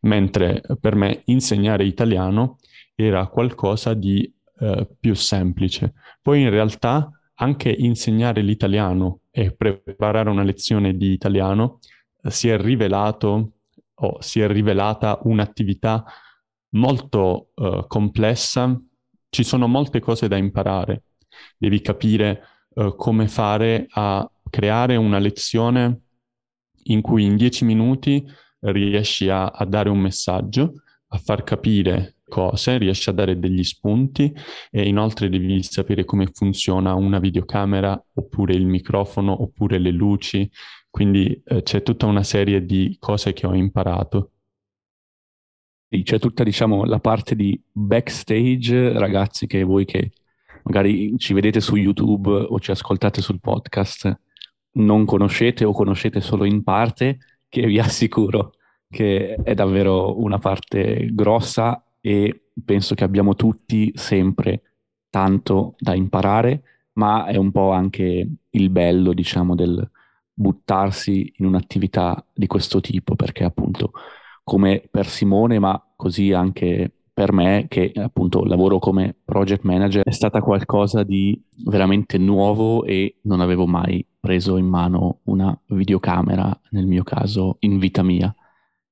Mentre 0.00 0.62
per 0.80 0.94
me 0.94 1.22
insegnare 1.26 1.84
italiano 1.84 2.58
era 2.94 3.26
qualcosa 3.26 3.92
di 3.92 4.32
eh, 4.60 4.88
più 4.98 5.14
semplice. 5.14 5.92
Poi 6.22 6.40
in 6.40 6.50
realtà 6.50 7.10
anche 7.34 7.70
insegnare 7.70 8.40
l'italiano 8.40 9.20
e 9.30 9.54
preparare 9.54 10.30
una 10.30 10.42
lezione 10.42 10.96
di 10.96 11.12
italiano 11.12 11.80
eh, 12.22 12.30
si 12.30 12.48
è 12.48 12.56
rivelato 12.56 13.52
o 13.94 14.16
si 14.20 14.40
è 14.40 14.46
rivelata 14.46 15.18
un'attività 15.22 16.04
molto 16.70 17.50
eh, 17.56 17.84
complessa. 17.86 18.80
Ci 19.28 19.44
sono 19.44 19.66
molte 19.66 20.00
cose 20.00 20.28
da 20.28 20.36
imparare. 20.36 21.04
Devi 21.58 21.80
capire 21.82 22.42
eh, 22.74 22.94
come 22.96 23.28
fare 23.28 23.86
a 23.90 24.26
creare 24.54 24.94
una 24.94 25.18
lezione 25.18 26.02
in 26.84 27.00
cui 27.00 27.24
in 27.24 27.34
dieci 27.34 27.64
minuti 27.64 28.24
riesci 28.60 29.28
a, 29.28 29.46
a 29.46 29.64
dare 29.64 29.88
un 29.88 29.98
messaggio, 29.98 30.74
a 31.08 31.18
far 31.18 31.42
capire 31.42 32.18
cose, 32.28 32.78
riesci 32.78 33.10
a 33.10 33.12
dare 33.12 33.36
degli 33.36 33.64
spunti 33.64 34.32
e 34.70 34.86
inoltre 34.86 35.28
devi 35.28 35.60
sapere 35.64 36.04
come 36.04 36.28
funziona 36.32 36.94
una 36.94 37.18
videocamera 37.18 38.00
oppure 38.14 38.54
il 38.54 38.64
microfono 38.64 39.42
oppure 39.42 39.78
le 39.78 39.90
luci, 39.90 40.48
quindi 40.88 41.42
eh, 41.46 41.64
c'è 41.64 41.82
tutta 41.82 42.06
una 42.06 42.22
serie 42.22 42.64
di 42.64 42.96
cose 43.00 43.32
che 43.32 43.48
ho 43.48 43.54
imparato. 43.56 44.30
C'è 45.88 46.20
tutta 46.20 46.44
diciamo 46.44 46.84
la 46.84 47.00
parte 47.00 47.34
di 47.34 47.60
backstage, 47.72 48.92
ragazzi 48.92 49.48
che 49.48 49.64
voi 49.64 49.84
che 49.84 50.12
magari 50.62 51.18
ci 51.18 51.34
vedete 51.34 51.60
su 51.60 51.74
YouTube 51.74 52.30
o 52.30 52.60
ci 52.60 52.70
ascoltate 52.70 53.20
sul 53.20 53.40
podcast, 53.40 54.16
non 54.74 55.04
conoscete 55.04 55.64
o 55.64 55.72
conoscete 55.72 56.20
solo 56.20 56.44
in 56.44 56.62
parte, 56.62 57.18
che 57.48 57.66
vi 57.66 57.78
assicuro 57.80 58.52
che 58.94 59.34
è 59.34 59.54
davvero 59.54 60.20
una 60.20 60.38
parte 60.38 61.08
grossa 61.12 61.84
e 62.00 62.50
penso 62.64 62.94
che 62.94 63.02
abbiamo 63.02 63.34
tutti 63.34 63.90
sempre 63.96 64.62
tanto 65.10 65.74
da 65.78 65.94
imparare, 65.94 66.62
ma 66.94 67.26
è 67.26 67.36
un 67.36 67.50
po' 67.50 67.72
anche 67.72 68.28
il 68.50 68.70
bello, 68.70 69.12
diciamo, 69.12 69.56
del 69.56 69.90
buttarsi 70.32 71.32
in 71.38 71.46
un'attività 71.46 72.24
di 72.32 72.46
questo 72.46 72.80
tipo, 72.80 73.16
perché 73.16 73.44
appunto 73.44 73.92
come 74.44 74.86
per 74.90 75.06
Simone, 75.06 75.58
ma 75.58 75.80
così 75.96 76.32
anche 76.32 76.92
per 77.12 77.32
me, 77.32 77.66
che 77.68 77.92
appunto 77.96 78.44
lavoro 78.44 78.78
come 78.78 79.16
project 79.24 79.62
manager, 79.64 80.04
è 80.04 80.12
stata 80.12 80.40
qualcosa 80.40 81.02
di 81.02 81.40
veramente 81.64 82.18
nuovo 82.18 82.84
e 82.84 83.16
non 83.22 83.40
avevo 83.40 83.66
mai 83.66 84.04
preso 84.24 84.56
in 84.56 84.66
mano 84.66 85.20
una 85.24 85.54
videocamera, 85.66 86.58
nel 86.70 86.86
mio 86.86 87.02
caso, 87.02 87.58
in 87.60 87.78
vita 87.78 88.02
mia. 88.02 88.34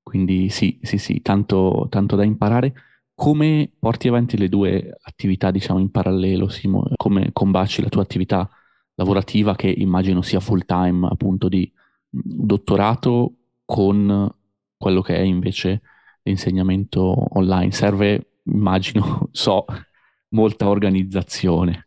Quindi 0.03 0.51
sì, 0.51 0.79
sì, 0.83 0.99
sì, 0.99 1.23
tanto, 1.23 1.87
tanto 1.89 2.17
da 2.17 2.25
imparare. 2.25 2.75
Come 3.15 3.71
porti 3.79 4.09
avanti 4.09 4.37
le 4.37 4.51
due 4.51 4.95
attività, 5.05 5.51
diciamo, 5.51 5.79
in 5.79 5.91
parallelo, 5.91 6.49
Simo? 6.49 6.85
Come 6.97 7.31
combaci 7.33 7.81
la 7.81 7.89
tua 7.89 8.03
attività 8.03 8.47
lavorativa, 8.97 9.55
che 9.57 9.69
immagino 9.75 10.21
sia 10.21 10.39
full 10.39 10.67
time, 10.67 11.09
appunto, 11.11 11.49
di 11.49 11.73
dottorato, 12.11 13.37
con 13.65 14.31
quello 14.77 15.01
che 15.01 15.17
è 15.17 15.21
invece 15.21 15.81
l'insegnamento 16.25 17.39
online? 17.39 17.73
Serve, 17.73 18.41
immagino, 18.45 19.29
so, 19.33 19.65
molta 20.31 20.69
organizzazione. 20.69 21.87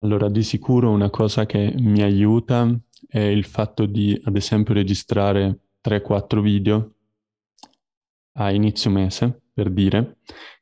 Allora, 0.00 0.28
di 0.28 0.44
sicuro 0.44 0.90
una 0.90 1.10
cosa 1.10 1.44
che 1.44 1.74
mi 1.76 2.02
aiuta 2.02 2.72
è 3.08 3.18
il 3.18 3.44
fatto 3.44 3.84
di, 3.84 4.18
ad 4.24 4.36
esempio, 4.36 4.72
registrare 4.72 5.58
3-4 5.82 6.40
video 6.40 6.92
a 8.34 8.52
inizio 8.52 8.90
mese, 8.90 9.42
per 9.52 9.70
dire, 9.70 10.18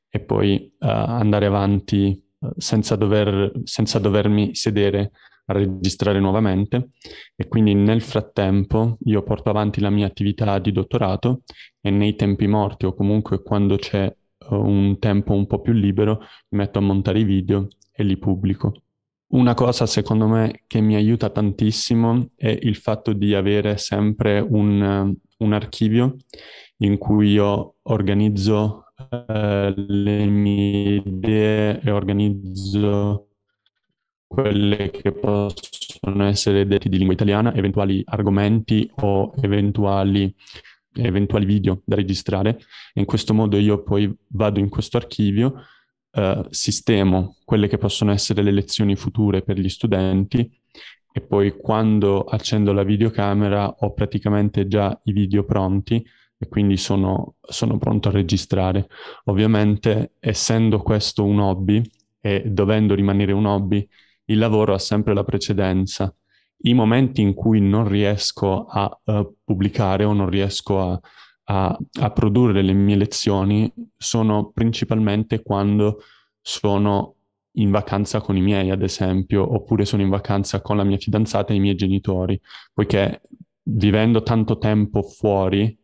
e 0.09 0.21
poi 0.21 0.73
uh, 0.79 0.87
andare 0.87 1.45
avanti 1.45 2.19
uh, 2.39 2.49
senza, 2.57 2.97
dover, 2.97 3.53
senza 3.65 3.99
dovermi 3.99 4.55
sedere 4.55 5.11
a 5.47 5.53
registrare 5.53 6.19
nuovamente 6.19 6.93
e 7.37 7.47
quindi 7.47 7.75
nel 7.75 8.01
frattempo 8.01 8.97
io 9.05 9.23
porto 9.23 9.51
avanti 9.51 9.81
la 9.81 9.91
mia 9.91 10.07
attività 10.07 10.59
di 10.59 10.73
dottorato 10.73 11.43
e 11.81 11.91
nei 11.91 12.17
tempi 12.17 12.47
morti 12.49 12.87
o 12.87 12.95
comunque 12.95 13.43
quando 13.43 13.77
c'è 13.77 14.07
uh, 14.49 14.55
un 14.55 14.99
tempo 14.99 15.35
un 15.35 15.47
po' 15.47 15.61
più 15.61 15.75
libero 15.75 16.21
mi 16.49 16.59
metto 16.59 16.79
a 16.79 16.83
montare 16.83 17.21
i 17.21 17.25
video 17.25 17.69
e 17.93 18.03
li 18.03 18.17
pubblico. 18.17 18.86
Una 19.29 19.55
cosa 19.55 19.87
secondo 19.87 20.29
me 20.29 20.63
che 20.69 20.81
mi 20.81 20.95
aiuta 20.95 21.31
tantissimo 21.31 22.31
è 22.37 22.57
il 22.63 22.77
fatto 22.77 23.13
di 23.13 23.35
avere 23.35 23.77
sempre 23.77 24.39
un, 24.39 25.13
un 25.39 25.53
archivio 25.53 26.17
in 26.79 26.97
cui 26.97 27.33
io 27.33 27.77
organizzo 27.83 28.85
uh, 28.97 29.73
le 29.75 30.27
mie 30.27 31.03
idee 31.05 31.81
e 31.81 31.91
organizzo 31.91 33.31
quelle 34.29 34.91
che 34.91 35.11
possono 35.11 36.25
essere 36.25 36.65
detti 36.65 36.89
di 36.89 36.97
lingua 36.97 37.15
italiana, 37.15 37.53
eventuali 37.53 38.03
argomenti 38.05 38.89
o 39.01 39.33
eventuali, 39.41 40.33
eventuali 40.95 41.47
video 41.47 41.83
da 41.85 41.97
registrare. 41.97 42.61
In 42.95 43.05
questo 43.05 43.35
modo 43.35 43.57
io 43.57 43.83
poi 43.83 44.15
vado 44.29 44.61
in 44.61 44.69
questo 44.69 44.99
archivio 44.99 45.63
eh, 46.17 46.47
sistemo 46.49 47.37
quelle 47.45 47.69
che 47.69 47.77
possono 47.77 48.11
essere 48.11 48.43
le 48.43 48.51
lezioni 48.51 48.97
future 48.97 49.43
per 49.43 49.59
gli 49.59 49.69
studenti 49.69 50.51
e 51.13 51.21
poi 51.21 51.57
quando 51.57 52.25
accendo 52.25 52.73
la 52.73 52.85
videocamera 52.85 53.69
ho 53.81 53.93
praticamente 53.93 54.67
già 54.67 54.99
i 55.05 55.13
video 55.13 55.45
pronti 55.45 56.03
e 56.39 56.49
quindi 56.49 56.79
sono, 56.79 57.35
sono 57.41 57.77
pronto 57.79 58.09
a 58.09 58.13
registrare. 58.13 58.89
Ovviamente 59.25 60.13
essendo 60.19 60.81
questo 60.81 61.25
un 61.25 61.39
hobby 61.39 61.83
e 62.21 62.45
dovendo 62.47 62.95
rimanere 62.95 63.33
un 63.33 63.45
hobby, 63.45 63.87
il 64.27 64.39
lavoro 64.39 64.75
ha 64.75 64.79
sempre 64.79 65.13
la 65.15 65.25
precedenza. 65.25 66.15
I 66.63 66.73
momenti 66.73 67.21
in 67.21 67.35
cui 67.35 67.61
non 67.61 67.87
riesco 67.89 68.65
a 68.65 69.01
uh, 69.05 69.37
pubblicare 69.45 70.05
o 70.05 70.15
non 70.15 70.29
riesco 70.29 70.81
a, 70.81 71.01
a, 71.49 71.77
a 72.01 72.11
produrre 72.11 72.63
le 72.63 72.73
mie 72.73 72.97
lezioni 72.97 73.73
sono 73.97 74.51
principalmente 74.53 75.43
quando 75.43 76.01
sono 76.41 77.15
in 77.59 77.71
vacanza 77.71 78.21
con 78.21 78.37
i 78.37 78.41
miei, 78.41 78.71
ad 78.71 78.83
esempio, 78.83 79.55
oppure 79.55 79.85
sono 79.85 80.03
in 80.03 80.09
vacanza 80.09 80.61
con 80.61 80.77
la 80.77 80.85
mia 80.85 80.99
fidanzata 80.99 81.53
e 81.53 81.57
i 81.57 81.61
miei 81.61 81.75
genitori, 81.75 82.39
poiché 82.73 83.23
vivendo 83.63 84.23
tanto 84.23 84.59
tempo 84.59 85.03
fuori, 85.03 85.77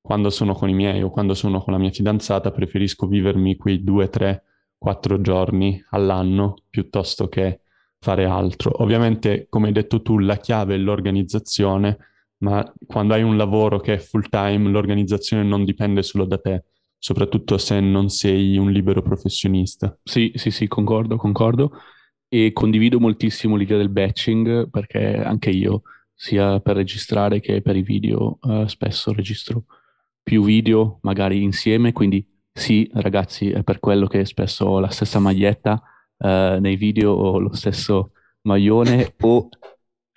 quando 0.00 0.30
sono 0.30 0.54
con 0.54 0.70
i 0.70 0.74
miei 0.74 1.02
o 1.02 1.10
quando 1.10 1.34
sono 1.34 1.60
con 1.60 1.74
la 1.74 1.78
mia 1.78 1.90
fidanzata, 1.90 2.50
preferisco 2.50 3.06
vivermi 3.06 3.56
quei 3.56 3.84
due, 3.84 4.08
tre, 4.08 4.44
quattro 4.78 5.20
giorni 5.20 5.84
all'anno 5.90 6.54
piuttosto 6.70 7.28
che 7.28 7.60
fare 8.00 8.24
altro. 8.24 8.82
Ovviamente, 8.82 9.46
come 9.50 9.66
hai 9.66 9.72
detto 9.72 10.00
tu, 10.00 10.18
la 10.18 10.36
chiave 10.36 10.76
è 10.76 10.78
l'organizzazione 10.78 11.98
ma 12.38 12.64
quando 12.86 13.14
hai 13.14 13.22
un 13.22 13.36
lavoro 13.36 13.80
che 13.80 13.94
è 13.94 13.98
full 13.98 14.28
time, 14.28 14.70
l'organizzazione 14.70 15.42
non 15.42 15.64
dipende 15.64 16.02
solo 16.02 16.24
da 16.24 16.38
te, 16.38 16.64
soprattutto 16.98 17.58
se 17.58 17.80
non 17.80 18.08
sei 18.08 18.56
un 18.56 18.70
libero 18.70 19.02
professionista. 19.02 19.96
Sì, 20.02 20.32
sì, 20.34 20.50
sì, 20.50 20.66
concordo, 20.68 21.16
concordo. 21.16 21.72
E 22.28 22.52
condivido 22.52 23.00
moltissimo 23.00 23.56
l'idea 23.56 23.78
del 23.78 23.88
batching 23.88 24.68
perché 24.70 25.16
anche 25.16 25.50
io, 25.50 25.82
sia 26.14 26.60
per 26.60 26.76
registrare 26.76 27.40
che 27.40 27.62
per 27.62 27.76
i 27.76 27.82
video, 27.82 28.38
eh, 28.42 28.64
spesso 28.68 29.12
registro 29.12 29.64
più 30.22 30.44
video 30.44 30.98
magari 31.02 31.42
insieme, 31.42 31.92
quindi 31.92 32.26
sì, 32.52 32.90
ragazzi, 32.92 33.50
è 33.50 33.62
per 33.62 33.78
quello 33.78 34.06
che 34.06 34.24
spesso 34.24 34.66
ho 34.66 34.80
la 34.80 34.90
stessa 34.90 35.20
maglietta 35.20 35.80
eh, 36.18 36.58
nei 36.60 36.76
video 36.76 37.12
o 37.12 37.38
lo 37.38 37.54
stesso 37.54 38.12
maglione 38.42 39.14
o 39.20 39.48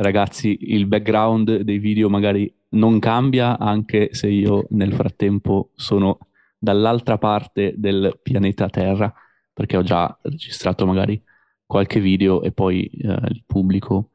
ragazzi, 0.02 0.58
il 0.62 0.86
background 0.88 1.62
dei 1.62 1.78
video 1.78 2.10
magari 2.10 2.54
non 2.70 3.00
cambia 3.00 3.58
anche 3.58 4.10
se 4.14 4.28
io 4.28 4.66
nel 4.70 4.94
frattempo 4.94 5.72
sono 5.76 6.18
dall'altra 6.58 7.18
parte 7.18 7.74
del 7.76 8.20
pianeta 8.22 8.70
Terra, 8.70 9.14
perché 9.54 9.78
ho 9.78 9.84
già 9.84 10.18
registrato 10.22 10.86
magari 10.86 11.22
qualche 11.66 12.00
video 12.00 12.42
e 12.42 12.52
poi 12.52 12.86
eh, 12.86 13.18
li 13.30 13.44
pubblico 13.46 14.12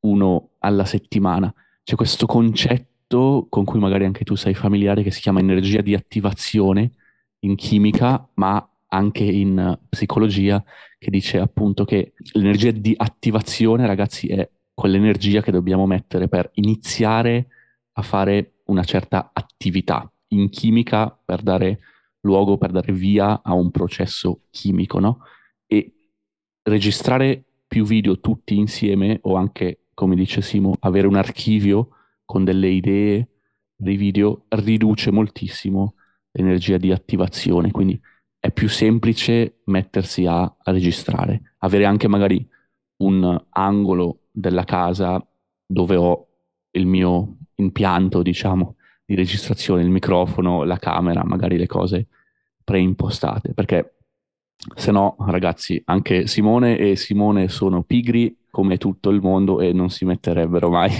uno 0.00 0.50
alla 0.58 0.84
settimana. 0.84 1.52
C'è 1.82 1.94
questo 1.94 2.26
concetto 2.26 3.46
con 3.48 3.64
cui 3.64 3.78
magari 3.78 4.04
anche 4.04 4.24
tu 4.24 4.34
sei 4.34 4.54
familiare 4.54 5.02
che 5.02 5.10
si 5.10 5.20
chiama 5.20 5.40
energia 5.40 5.80
di 5.80 5.94
attivazione 5.94 6.92
in 7.40 7.54
chimica, 7.54 8.28
ma 8.34 8.68
anche 8.88 9.24
in 9.24 9.78
psicologia, 9.88 10.62
che 10.98 11.10
dice 11.10 11.38
appunto 11.38 11.84
che 11.84 12.14
l'energia 12.32 12.70
di 12.70 12.94
attivazione, 12.96 13.86
ragazzi, 13.86 14.28
è 14.28 14.48
quell'energia 14.76 15.40
che 15.40 15.50
dobbiamo 15.50 15.86
mettere 15.86 16.28
per 16.28 16.50
iniziare 16.54 17.46
a 17.92 18.02
fare 18.02 18.56
una 18.66 18.84
certa 18.84 19.30
attività 19.32 20.12
in 20.28 20.50
chimica 20.50 21.18
per 21.24 21.40
dare 21.40 21.78
luogo, 22.20 22.58
per 22.58 22.72
dare 22.72 22.92
via 22.92 23.40
a 23.42 23.54
un 23.54 23.70
processo 23.70 24.42
chimico, 24.50 24.98
no? 24.98 25.20
E 25.66 26.10
registrare 26.62 27.42
più 27.66 27.86
video 27.86 28.20
tutti 28.20 28.58
insieme 28.58 29.18
o 29.22 29.36
anche, 29.36 29.86
come 29.94 30.14
dice 30.14 30.42
Simo, 30.42 30.76
avere 30.80 31.06
un 31.06 31.16
archivio 31.16 31.88
con 32.26 32.44
delle 32.44 32.68
idee 32.68 33.28
dei 33.74 33.96
video 33.96 34.44
riduce 34.48 35.10
moltissimo 35.10 35.94
l'energia 36.32 36.76
di 36.76 36.92
attivazione, 36.92 37.70
quindi 37.70 37.98
è 38.38 38.50
più 38.50 38.68
semplice 38.68 39.62
mettersi 39.64 40.26
a, 40.26 40.42
a 40.42 40.70
registrare, 40.70 41.54
avere 41.60 41.86
anche 41.86 42.08
magari 42.08 42.46
un 42.98 43.42
angolo 43.50 44.25
della 44.38 44.64
casa 44.64 45.24
dove 45.66 45.96
ho 45.96 46.26
il 46.72 46.86
mio 46.86 47.38
impianto, 47.54 48.20
diciamo, 48.20 48.76
di 49.06 49.14
registrazione, 49.14 49.82
il 49.82 49.88
microfono, 49.88 50.64
la 50.64 50.76
camera, 50.76 51.24
magari 51.24 51.56
le 51.56 51.66
cose 51.66 52.08
preimpostate, 52.62 53.54
perché 53.54 53.94
se 54.74 54.90
no, 54.90 55.16
ragazzi, 55.20 55.80
anche 55.86 56.26
Simone 56.26 56.76
e 56.76 56.96
Simone 56.96 57.48
sono 57.48 57.82
pigri 57.82 58.36
come 58.50 58.76
tutto 58.76 59.10
il 59.10 59.20
mondo 59.20 59.60
e 59.60 59.72
non 59.72 59.88
si 59.88 60.04
metterebbero 60.04 60.68
mai 60.68 60.92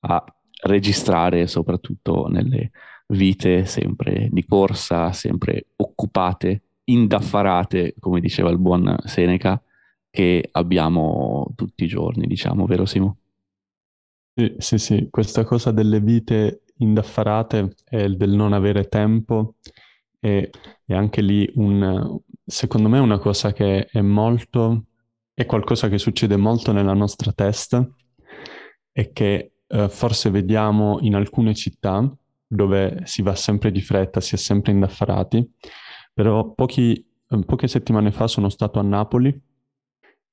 a 0.00 0.24
registrare, 0.64 1.46
soprattutto 1.46 2.26
nelle 2.28 2.70
vite 3.08 3.64
sempre 3.64 4.28
di 4.30 4.44
corsa, 4.44 5.12
sempre 5.12 5.68
occupate, 5.76 6.62
indaffarate, 6.84 7.94
come 7.98 8.20
diceva 8.20 8.50
il 8.50 8.58
buon 8.58 8.94
Seneca, 9.04 9.62
che 10.18 10.48
abbiamo 10.50 11.52
tutti 11.54 11.84
i 11.84 11.86
giorni, 11.86 12.26
diciamo, 12.26 12.66
vero 12.66 12.86
Simo? 12.86 13.18
Sì, 14.34 14.54
sì, 14.58 14.78
sì, 14.78 15.08
questa 15.10 15.44
cosa 15.44 15.72
delle 15.72 16.00
vite 16.00 16.62
indaffarate 16.78 17.74
e 17.88 18.08
del 18.10 18.30
non 18.30 18.52
avere 18.52 18.88
tempo 18.88 19.56
è, 20.20 20.48
è 20.84 20.94
anche 20.94 21.20
lì 21.22 21.50
un, 21.56 22.16
secondo 22.44 22.88
me 22.88 22.98
una 23.00 23.18
cosa 23.18 23.52
che 23.52 23.86
è 23.86 24.00
molto, 24.00 24.84
è 25.34 25.44
qualcosa 25.44 25.88
che 25.88 25.98
succede 25.98 26.36
molto 26.36 26.70
nella 26.72 26.94
nostra 26.94 27.32
testa 27.32 27.88
e 28.92 29.12
che 29.12 29.52
eh, 29.66 29.88
forse 29.88 30.30
vediamo 30.30 30.98
in 31.00 31.14
alcune 31.14 31.54
città 31.54 32.10
dove 32.46 33.00
si 33.04 33.22
va 33.22 33.34
sempre 33.34 33.70
di 33.70 33.80
fretta, 33.80 34.20
si 34.20 34.34
è 34.34 34.38
sempre 34.38 34.72
indaffarati, 34.72 35.46
Però 36.14 36.52
pochi, 36.54 37.04
poche 37.46 37.68
settimane 37.68 38.10
fa 38.10 38.26
sono 38.26 38.48
stato 38.48 38.78
a 38.78 38.82
Napoli 38.82 39.38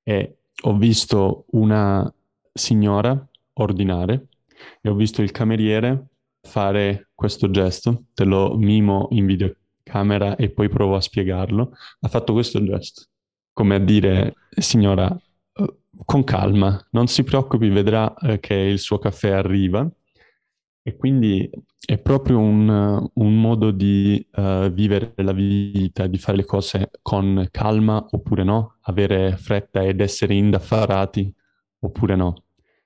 e 0.07 0.37
ho 0.61 0.77
visto 0.77 1.45
una 1.51 2.11
signora 2.53 3.27
ordinare 3.53 4.27
e 4.81 4.89
ho 4.89 4.93
visto 4.93 5.23
il 5.23 5.31
cameriere 5.31 6.09
fare 6.45 7.09
questo 7.15 7.49
gesto, 7.49 8.05
te 8.13 8.23
lo 8.23 8.55
mimo 8.55 9.07
in 9.11 9.25
videocamera 9.25 10.35
e 10.35 10.51
poi 10.51 10.69
provo 10.69 10.95
a 10.95 11.01
spiegarlo, 11.01 11.71
ha 11.99 12.07
fatto 12.07 12.33
questo 12.33 12.63
gesto, 12.63 13.05
come 13.51 13.75
a 13.75 13.79
dire, 13.79 14.35
signora, 14.49 15.09
eh, 15.53 15.73
con 16.05 16.23
calma, 16.23 16.87
non 16.91 17.07
si 17.07 17.23
preoccupi, 17.23 17.69
vedrà 17.69 18.13
eh, 18.13 18.39
che 18.39 18.53
il 18.53 18.79
suo 18.79 18.99
caffè 18.99 19.31
arriva. 19.31 19.89
E 20.87 20.95
quindi 20.97 21.49
è 21.83 21.97
proprio 21.97 22.37
un, 22.37 23.09
un 23.11 23.41
modo 23.41 23.71
di 23.71 24.23
uh, 24.35 24.69
vivere 24.69 25.13
la 25.15 25.31
vita, 25.31 26.05
di 26.05 26.19
fare 26.19 26.37
le 26.37 26.45
cose 26.45 26.91
con 27.01 27.47
calma 27.49 28.05
oppure 28.11 28.43
no, 28.43 28.75
avere 28.81 29.35
fretta 29.35 29.81
ed 29.81 29.99
essere 29.99 30.35
indaffarati 30.35 31.33
oppure 31.79 32.15
no, 32.15 32.43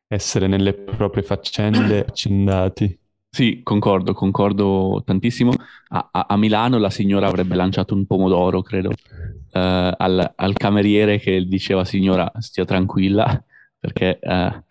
essere 0.08 0.48
nelle 0.48 0.76
proprie 0.76 1.24
faccende 1.24 2.00
accendati. 2.08 2.98
Sì, 3.30 3.60
concordo, 3.64 4.14
concordo 4.14 5.02
tantissimo. 5.06 5.52
A, 5.90 6.08
a, 6.10 6.26
a, 6.30 6.38
Milano 6.38 6.78
la 6.78 6.90
signora 6.90 7.28
avrebbe 7.28 7.56
lanciato 7.56 7.96
un 7.96 8.06
pomodoro, 8.06 8.62
credo, 8.62 8.92
eh, 8.92 9.94
al, 9.98 10.34
al, 10.38 10.54
cameriere 10.54 11.20
che 11.20 11.46
diceva 11.46 11.84
signora 11.84 12.32
stia 12.40 12.64
tranquilla 12.64 13.44
perché 13.78 14.20
eh, 14.20 14.64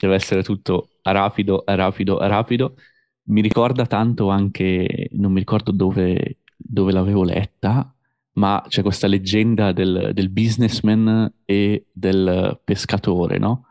deve 0.00 0.14
essere 0.16 0.42
tutto 0.42 0.88
rapido, 1.12 1.62
rapido, 1.66 2.18
rapido. 2.18 2.76
Mi 3.24 3.40
ricorda 3.40 3.86
tanto 3.86 4.28
anche, 4.28 5.08
non 5.12 5.32
mi 5.32 5.38
ricordo 5.38 5.70
dove, 5.72 6.38
dove 6.56 6.92
l'avevo 6.92 7.24
letta, 7.24 7.94
ma 8.32 8.64
c'è 8.68 8.82
questa 8.82 9.06
leggenda 9.06 9.72
del, 9.72 10.10
del 10.12 10.28
businessman 10.28 11.32
e 11.44 11.86
del 11.92 12.60
pescatore, 12.64 13.38
no? 13.38 13.66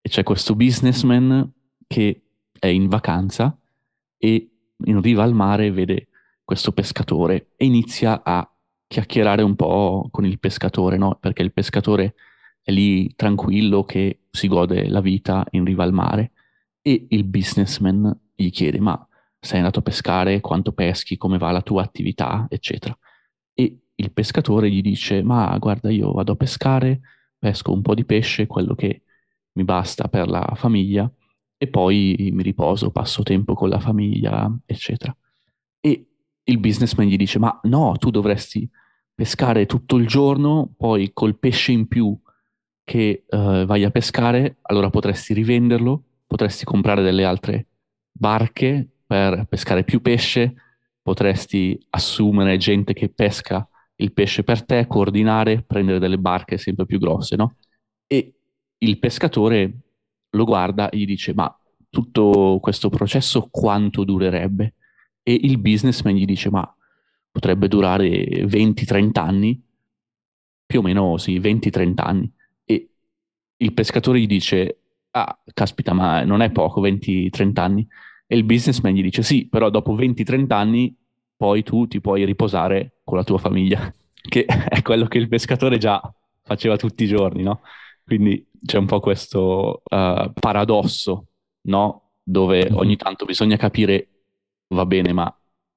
E 0.00 0.08
c'è 0.08 0.22
questo 0.22 0.54
businessman 0.54 1.52
che 1.86 2.22
è 2.58 2.68
in 2.68 2.88
vacanza 2.88 3.58
e 4.16 4.50
in 4.84 5.00
riva 5.00 5.22
al 5.24 5.34
mare 5.34 5.70
vede 5.70 6.08
questo 6.44 6.72
pescatore 6.72 7.48
e 7.56 7.64
inizia 7.64 8.22
a 8.24 8.48
chiacchierare 8.86 9.42
un 9.42 9.56
po' 9.56 10.08
con 10.10 10.24
il 10.24 10.38
pescatore, 10.38 10.96
no? 10.96 11.16
Perché 11.20 11.42
il 11.42 11.52
pescatore 11.52 12.14
è 12.62 12.70
lì 12.70 13.14
tranquillo 13.14 13.84
che 13.84 14.20
si 14.30 14.48
gode 14.48 14.88
la 14.88 15.00
vita 15.00 15.44
in 15.50 15.64
riva 15.64 15.82
al 15.82 15.92
mare 15.92 16.30
e 16.86 17.06
il 17.08 17.24
businessman 17.24 18.16
gli 18.32 18.48
chiede 18.50 18.78
ma 18.78 18.96
sei 19.40 19.58
andato 19.58 19.80
a 19.80 19.82
pescare, 19.82 20.40
quanto 20.40 20.70
peschi, 20.70 21.16
come 21.16 21.36
va 21.36 21.50
la 21.50 21.60
tua 21.60 21.82
attività, 21.82 22.46
eccetera. 22.48 22.96
E 23.54 23.78
il 23.92 24.12
pescatore 24.12 24.70
gli 24.70 24.82
dice 24.82 25.20
ma 25.20 25.56
guarda 25.58 25.90
io 25.90 26.12
vado 26.12 26.32
a 26.32 26.36
pescare, 26.36 27.00
pesco 27.36 27.72
un 27.72 27.82
po' 27.82 27.94
di 27.96 28.04
pesce, 28.04 28.46
quello 28.46 28.76
che 28.76 29.02
mi 29.54 29.64
basta 29.64 30.06
per 30.06 30.28
la 30.28 30.52
famiglia 30.54 31.10
e 31.56 31.66
poi 31.66 32.30
mi 32.32 32.44
riposo, 32.44 32.92
passo 32.92 33.24
tempo 33.24 33.54
con 33.54 33.68
la 33.68 33.80
famiglia, 33.80 34.48
eccetera. 34.64 35.16
E 35.80 36.06
il 36.44 36.58
businessman 36.58 37.08
gli 37.08 37.16
dice, 37.16 37.40
ma 37.40 37.58
no, 37.64 37.96
tu 37.98 38.10
dovresti 38.10 38.68
pescare 39.12 39.66
tutto 39.66 39.96
il 39.96 40.06
giorno, 40.06 40.72
poi 40.76 41.10
col 41.12 41.36
pesce 41.36 41.72
in 41.72 41.88
più 41.88 42.16
che 42.84 43.24
uh, 43.28 43.64
vai 43.64 43.82
a 43.82 43.90
pescare, 43.90 44.58
allora 44.62 44.90
potresti 44.90 45.34
rivenderlo, 45.34 46.05
potresti 46.26 46.64
comprare 46.64 47.02
delle 47.02 47.24
altre 47.24 47.66
barche 48.10 48.88
per 49.06 49.46
pescare 49.48 49.84
più 49.84 50.00
pesce, 50.02 50.54
potresti 51.00 51.78
assumere 51.90 52.56
gente 52.56 52.92
che 52.92 53.08
pesca 53.08 53.66
il 53.96 54.12
pesce 54.12 54.42
per 54.42 54.64
te, 54.64 54.86
coordinare, 54.86 55.62
prendere 55.62 55.98
delle 55.98 56.18
barche 56.18 56.58
sempre 56.58 56.84
più 56.84 56.98
grosse, 56.98 57.36
no? 57.36 57.56
E 58.06 58.34
il 58.78 58.98
pescatore 58.98 59.72
lo 60.30 60.44
guarda 60.44 60.90
e 60.90 60.98
gli 60.98 61.06
dice 61.06 61.32
ma 61.32 61.54
tutto 61.88 62.58
questo 62.60 62.90
processo 62.90 63.48
quanto 63.50 64.04
durerebbe? 64.04 64.74
E 65.22 65.32
il 65.32 65.58
businessman 65.58 66.14
gli 66.14 66.24
dice 66.24 66.50
ma 66.50 66.70
potrebbe 67.30 67.68
durare 67.68 68.08
20-30 68.44 69.10
anni, 69.14 69.62
più 70.66 70.80
o 70.80 70.82
meno 70.82 71.16
sì, 71.16 71.38
20-30 71.38 71.92
anni. 71.96 72.32
E 72.64 72.90
il 73.56 73.72
pescatore 73.72 74.20
gli 74.20 74.26
dice 74.26 74.80
ah, 75.16 75.38
caspita, 75.54 75.92
ma 75.94 76.22
non 76.24 76.42
è 76.42 76.50
poco, 76.50 76.82
20-30 76.82 77.60
anni. 77.60 77.86
E 78.26 78.36
il 78.36 78.44
businessman 78.44 78.92
gli 78.92 79.02
dice 79.02 79.22
sì, 79.22 79.48
però 79.48 79.70
dopo 79.70 79.94
20-30 79.94 80.52
anni 80.52 80.94
poi 81.36 81.62
tu 81.62 81.86
ti 81.86 82.00
puoi 82.00 82.24
riposare 82.24 82.98
con 83.04 83.16
la 83.16 83.24
tua 83.24 83.38
famiglia, 83.38 83.92
che 84.12 84.44
è 84.44 84.82
quello 84.82 85.06
che 85.06 85.18
il 85.18 85.28
pescatore 85.28 85.78
già 85.78 86.00
faceva 86.42 86.76
tutti 86.76 87.04
i 87.04 87.08
giorni, 87.08 87.42
no? 87.42 87.60
Quindi 88.04 88.46
c'è 88.64 88.78
un 88.78 88.86
po' 88.86 89.00
questo 89.00 89.82
uh, 89.84 90.32
paradosso, 90.32 91.26
no? 91.62 92.02
Dove 92.22 92.68
mhm. 92.70 92.76
ogni 92.76 92.96
tanto 92.96 93.24
bisogna 93.24 93.56
capire, 93.56 94.08
va 94.68 94.84
bene, 94.86 95.12
ma 95.12 95.34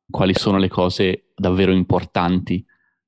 quali 0.09 0.33
sono 0.33 0.57
le 0.57 0.67
cose 0.67 1.31
davvero 1.35 1.71
importanti 1.71 2.63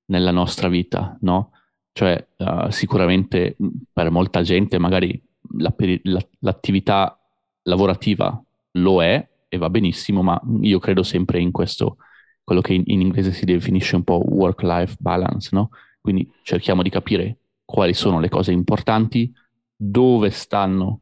nella 0.06 0.32
nostra 0.32 0.70
vita, 0.70 1.18
no? 1.22 1.52
Cioè, 1.94 2.26
uh, 2.38 2.70
sicuramente 2.70 3.58
per 3.92 4.12
molta 4.12 4.44
gente 4.44 4.78
magari 4.78 5.22
la, 5.58 5.74
la, 6.04 6.28
l'attività 6.40 7.20
lavorativa 7.64 8.42
lo 8.74 9.04
è 9.04 9.28
e 9.48 9.58
va 9.58 9.70
benissimo, 9.70 10.22
ma 10.22 10.42
io 10.62 10.80
credo 10.80 11.04
sempre 11.04 11.40
in 11.40 11.52
questo, 11.52 11.98
quello 12.44 12.62
che 12.62 12.74
in, 12.74 12.84
in 12.86 13.02
inglese 13.02 13.34
si 13.34 13.46
definisce 13.46 13.96
un 13.96 14.04
po' 14.04 14.24
work-life 14.26 14.96
balance, 15.00 15.50
no? 15.52 15.70
Quindi 16.00 16.32
cerchiamo 16.44 16.82
di 16.82 16.90
capire 16.90 17.38
quali 17.66 17.94
sono 17.94 18.20
le 18.20 18.30
cose 18.30 18.52
importanti, 18.52 19.32
dove 19.76 20.30
stanno 20.30 21.02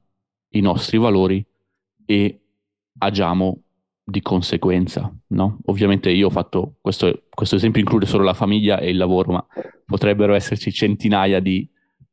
i 0.50 0.62
nostri 0.62 0.98
valori 0.98 1.46
e 2.06 2.42
agiamo 3.00 3.62
di 4.04 4.22
conseguenza. 4.22 5.14
No? 5.28 5.60
Ovviamente 5.66 6.10
io 6.10 6.28
ho 6.28 6.32
fatto 6.32 6.76
questo, 6.82 7.24
questo 7.30 7.56
esempio 7.56 7.82
include 7.82 8.06
solo 8.06 8.24
la 8.24 8.34
famiglia 8.34 8.80
e 8.80 8.90
il 8.90 8.98
lavoro, 8.98 9.32
ma 9.32 9.46
potrebbero 9.86 10.34
esserci 10.34 10.72
centinaia 10.72 11.40
di 11.40 11.68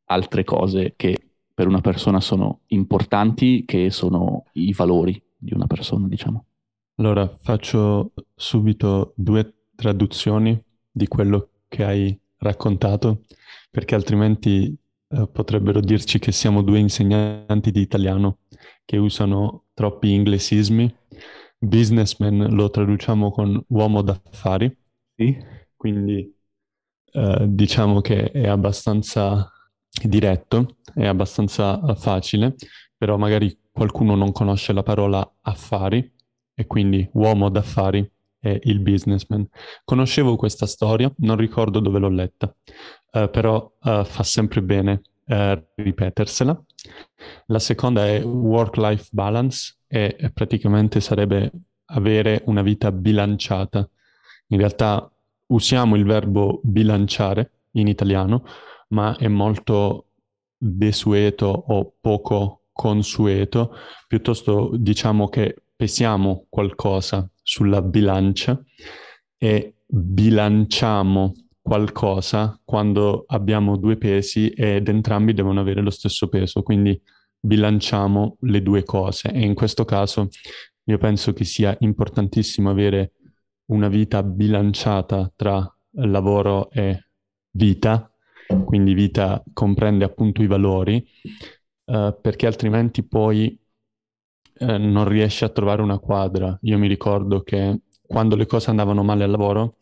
altre 0.06 0.44
cose 0.44 0.94
che 0.96 1.25
per 1.56 1.68
una 1.68 1.80
persona 1.80 2.20
sono 2.20 2.60
importanti, 2.66 3.64
che 3.64 3.90
sono 3.90 4.44
i 4.52 4.74
valori 4.74 5.18
di 5.34 5.54
una 5.54 5.66
persona, 5.66 6.06
diciamo. 6.06 6.44
Allora 6.96 7.34
faccio 7.40 8.12
subito 8.34 9.14
due 9.16 9.68
traduzioni 9.74 10.62
di 10.90 11.08
quello 11.08 11.48
che 11.66 11.82
hai 11.82 12.20
raccontato 12.40 13.22
perché 13.70 13.94
altrimenti 13.94 14.76
eh, 15.08 15.28
potrebbero 15.32 15.80
dirci 15.80 16.18
che 16.18 16.30
siamo 16.30 16.60
due 16.60 16.78
insegnanti 16.78 17.70
di 17.70 17.80
italiano 17.80 18.40
che 18.84 18.98
usano 18.98 19.68
troppi 19.72 20.12
inglesismi. 20.12 20.94
Businessman 21.56 22.48
lo 22.50 22.68
traduciamo 22.68 23.30
con 23.30 23.64
uomo 23.68 24.02
d'affari, 24.02 24.76
sì. 25.14 25.34
quindi 25.74 26.36
eh, 27.12 27.46
diciamo 27.48 28.02
che 28.02 28.30
è 28.30 28.46
abbastanza 28.46 29.50
diretto, 30.02 30.76
è 30.94 31.06
abbastanza 31.06 31.94
facile, 31.94 32.54
però 32.96 33.16
magari 33.16 33.56
qualcuno 33.70 34.14
non 34.14 34.32
conosce 34.32 34.72
la 34.72 34.82
parola 34.82 35.28
affari 35.42 36.12
e 36.54 36.66
quindi 36.66 37.08
uomo 37.12 37.50
d'affari 37.50 38.10
è 38.38 38.58
il 38.64 38.80
businessman. 38.80 39.46
Conoscevo 39.84 40.36
questa 40.36 40.66
storia, 40.66 41.12
non 41.18 41.36
ricordo 41.36 41.80
dove 41.80 41.98
l'ho 41.98 42.08
letta, 42.08 42.54
uh, 43.12 43.30
però 43.30 43.70
uh, 43.82 44.04
fa 44.04 44.22
sempre 44.22 44.62
bene 44.62 45.02
uh, 45.26 45.60
ripetersela. 45.74 46.64
La 47.46 47.58
seconda 47.58 48.06
è 48.06 48.24
work-life 48.24 49.08
balance 49.12 49.74
e 49.88 50.30
praticamente 50.32 51.00
sarebbe 51.00 51.50
avere 51.86 52.42
una 52.46 52.62
vita 52.62 52.90
bilanciata. 52.92 53.88
In 54.48 54.58
realtà 54.58 55.10
usiamo 55.46 55.96
il 55.96 56.04
verbo 56.04 56.60
bilanciare 56.62 57.50
in 57.72 57.88
italiano, 57.88 58.44
ma 58.88 59.16
è 59.16 59.28
molto 59.28 60.10
desueto 60.56 61.46
o 61.46 61.94
poco 62.00 62.66
consueto, 62.72 63.74
piuttosto 64.06 64.70
diciamo 64.76 65.28
che 65.28 65.62
pesiamo 65.74 66.46
qualcosa 66.48 67.28
sulla 67.42 67.82
bilancia 67.82 68.60
e 69.38 69.76
bilanciamo 69.86 71.32
qualcosa 71.60 72.60
quando 72.64 73.24
abbiamo 73.26 73.76
due 73.76 73.96
pesi 73.96 74.50
ed 74.50 74.88
entrambi 74.88 75.34
devono 75.34 75.60
avere 75.60 75.80
lo 75.80 75.90
stesso 75.90 76.28
peso, 76.28 76.62
quindi 76.62 77.00
bilanciamo 77.38 78.38
le 78.40 78.62
due 78.62 78.84
cose. 78.84 79.32
E 79.32 79.44
in 79.44 79.54
questo 79.54 79.84
caso 79.84 80.28
io 80.84 80.98
penso 80.98 81.32
che 81.32 81.44
sia 81.44 81.76
importantissimo 81.80 82.70
avere 82.70 83.12
una 83.66 83.88
vita 83.88 84.22
bilanciata 84.22 85.32
tra 85.34 85.68
lavoro 85.98 86.70
e 86.70 87.08
vita, 87.50 88.10
quindi 88.64 88.94
vita 88.94 89.42
comprende 89.52 90.04
appunto 90.04 90.42
i 90.42 90.46
valori, 90.46 91.06
eh, 91.84 92.18
perché 92.20 92.46
altrimenti 92.46 93.02
poi 93.04 93.58
eh, 94.58 94.78
non 94.78 95.08
riesci 95.08 95.44
a 95.44 95.48
trovare 95.48 95.82
una 95.82 95.98
quadra. 95.98 96.56
Io 96.62 96.78
mi 96.78 96.88
ricordo 96.88 97.42
che 97.42 97.80
quando 98.02 98.36
le 98.36 98.46
cose 98.46 98.70
andavano 98.70 99.02
male 99.02 99.24
al 99.24 99.30
lavoro, 99.30 99.76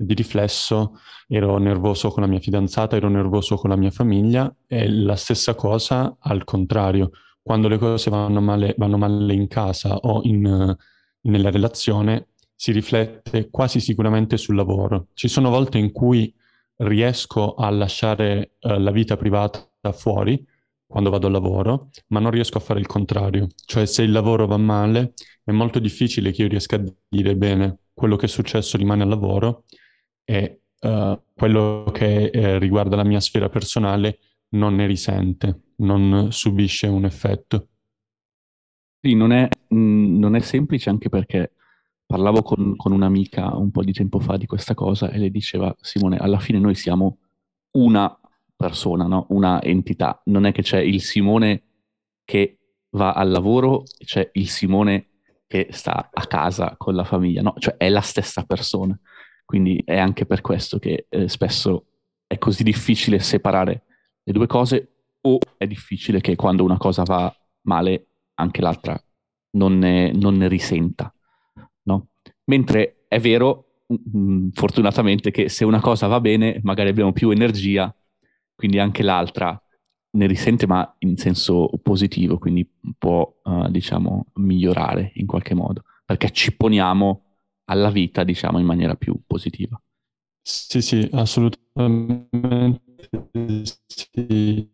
di 0.00 0.14
riflesso 0.14 1.00
ero 1.26 1.58
nervoso 1.58 2.10
con 2.10 2.22
la 2.22 2.28
mia 2.28 2.38
fidanzata, 2.38 2.96
ero 2.96 3.08
nervoso 3.08 3.56
con 3.56 3.70
la 3.70 3.76
mia 3.76 3.90
famiglia 3.90 4.54
e 4.66 4.88
la 4.88 5.16
stessa 5.16 5.54
cosa 5.54 6.16
al 6.20 6.44
contrario. 6.44 7.10
Quando 7.42 7.68
le 7.68 7.78
cose 7.78 8.10
vanno 8.10 8.40
male, 8.40 8.74
vanno 8.76 8.98
male 8.98 9.32
in 9.32 9.48
casa 9.48 9.96
o 9.96 10.20
in, 10.24 10.76
nella 11.22 11.50
relazione, 11.50 12.28
si 12.54 12.72
riflette 12.72 13.48
quasi 13.50 13.80
sicuramente 13.80 14.36
sul 14.36 14.54
lavoro. 14.54 15.08
Ci 15.14 15.28
sono 15.28 15.50
volte 15.50 15.78
in 15.78 15.92
cui 15.92 16.32
riesco 16.78 17.54
a 17.54 17.70
lasciare 17.70 18.56
uh, 18.60 18.78
la 18.78 18.90
vita 18.90 19.16
privata 19.16 19.68
fuori 19.92 20.44
quando 20.86 21.10
vado 21.10 21.26
al 21.26 21.32
lavoro, 21.32 21.90
ma 22.08 22.18
non 22.18 22.30
riesco 22.30 22.58
a 22.58 22.62
fare 22.62 22.80
il 22.80 22.86
contrario. 22.86 23.48
Cioè 23.64 23.84
se 23.86 24.02
il 24.02 24.10
lavoro 24.10 24.46
va 24.46 24.56
male, 24.56 25.12
è 25.44 25.52
molto 25.52 25.78
difficile 25.78 26.32
che 26.32 26.42
io 26.42 26.48
riesca 26.48 26.76
a 26.76 26.84
dire 27.08 27.36
bene, 27.36 27.80
quello 27.92 28.16
che 28.16 28.26
è 28.26 28.28
successo 28.28 28.76
rimane 28.76 29.02
al 29.02 29.08
lavoro 29.08 29.64
e 30.24 30.62
uh, 30.80 31.20
quello 31.34 31.90
che 31.92 32.26
eh, 32.26 32.58
riguarda 32.58 32.96
la 32.96 33.04
mia 33.04 33.20
sfera 33.20 33.48
personale 33.48 34.18
non 34.50 34.76
ne 34.76 34.86
risente, 34.86 35.72
non 35.76 36.28
subisce 36.30 36.86
un 36.86 37.04
effetto. 37.04 37.68
Sì, 39.00 39.14
non 39.14 39.32
è, 39.32 39.48
mh, 39.68 39.76
mm, 39.76 40.18
non 40.18 40.34
è 40.36 40.40
semplice 40.40 40.88
anche 40.88 41.08
perché 41.08 41.52
parlavo 42.08 42.40
con, 42.40 42.74
con, 42.74 42.92
un'amica 42.92 43.54
un 43.54 43.70
po' 43.70 43.84
di 43.84 43.92
tempo 43.92 44.18
fa 44.18 44.38
di 44.38 44.46
questa 44.46 44.72
cosa 44.72 45.10
e 45.10 45.18
le 45.18 45.28
diceva, 45.28 45.76
Simone, 45.78 46.16
alla 46.16 46.38
fine 46.38 46.58
noi 46.58 46.74
siamo 46.74 47.18
una 47.72 48.18
persona, 48.56 49.06
no? 49.06 49.26
una 49.28 49.62
entità. 49.62 50.22
Non 50.24 50.46
è 50.46 50.52
che 50.52 50.62
c'è 50.62 50.80
il 50.80 51.02
Simone 51.02 51.64
che 52.24 52.60
va 52.92 53.12
al 53.12 53.28
lavoro, 53.28 53.82
c'è 54.02 54.26
il 54.32 54.48
Simone 54.48 55.08
che 55.46 55.68
sta 55.70 56.08
a 56.10 56.26
casa 56.26 56.76
con 56.78 56.94
la 56.94 57.04
famiglia, 57.04 57.42
no? 57.42 57.54
Cioè 57.58 57.76
è 57.76 57.90
la 57.90 58.00
stessa 58.00 58.44
persona. 58.44 58.98
Quindi 59.44 59.82
è 59.84 59.98
anche 59.98 60.24
per 60.24 60.40
questo 60.40 60.78
che 60.78 61.08
eh, 61.10 61.28
spesso 61.28 61.88
è 62.26 62.38
così 62.38 62.62
difficile 62.62 63.18
separare 63.18 63.84
le 64.22 64.32
due 64.32 64.46
cose 64.46 64.92
o 65.20 65.38
è 65.58 65.66
difficile 65.66 66.22
che 66.22 66.36
quando 66.36 66.64
una 66.64 66.78
cosa 66.78 67.02
va 67.02 67.34
male 67.62 68.06
anche 68.34 68.62
l'altra 68.62 68.98
non 69.52 69.76
ne, 69.76 70.10
non 70.12 70.38
ne 70.38 70.48
risenta. 70.48 71.12
Mentre 72.48 73.04
è 73.08 73.18
vero, 73.20 73.82
mh, 73.86 74.18
mm, 74.18 74.48
fortunatamente, 74.52 75.30
che 75.30 75.48
se 75.48 75.64
una 75.64 75.80
cosa 75.80 76.06
va 76.06 76.20
bene 76.20 76.60
magari 76.62 76.90
abbiamo 76.90 77.12
più 77.12 77.30
energia 77.30 77.92
quindi 78.58 78.80
anche 78.80 79.04
l'altra 79.04 79.56
ne 80.10 80.26
risente 80.26 80.66
ma 80.66 80.96
in 80.98 81.16
senso 81.16 81.70
positivo, 81.80 82.38
quindi 82.38 82.68
può, 82.98 83.32
uh, 83.44 83.70
diciamo, 83.70 84.26
migliorare 84.34 85.12
in 85.14 85.26
qualche 85.26 85.54
modo, 85.54 85.84
perché 86.04 86.32
ci 86.32 86.56
poniamo 86.56 87.22
alla 87.66 87.90
vita, 87.90 88.24
diciamo, 88.24 88.58
in 88.58 88.66
maniera 88.66 88.96
più 88.96 89.16
positiva. 89.24 89.80
Sì, 90.42 90.82
sì, 90.82 91.08
assolutamente 91.12 92.80
sì. 93.84 94.68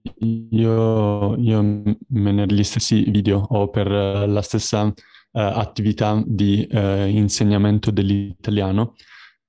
Io, 0.50 1.36
io 1.36 1.82
negli 2.08 2.64
stessi 2.64 3.02
video 3.10 3.44
o 3.50 3.68
per 3.68 3.88
la 3.90 4.40
stessa 4.40 4.90
attività 5.40 6.22
di 6.24 6.66
uh, 6.70 7.06
insegnamento 7.06 7.90
dell'italiano, 7.90 8.94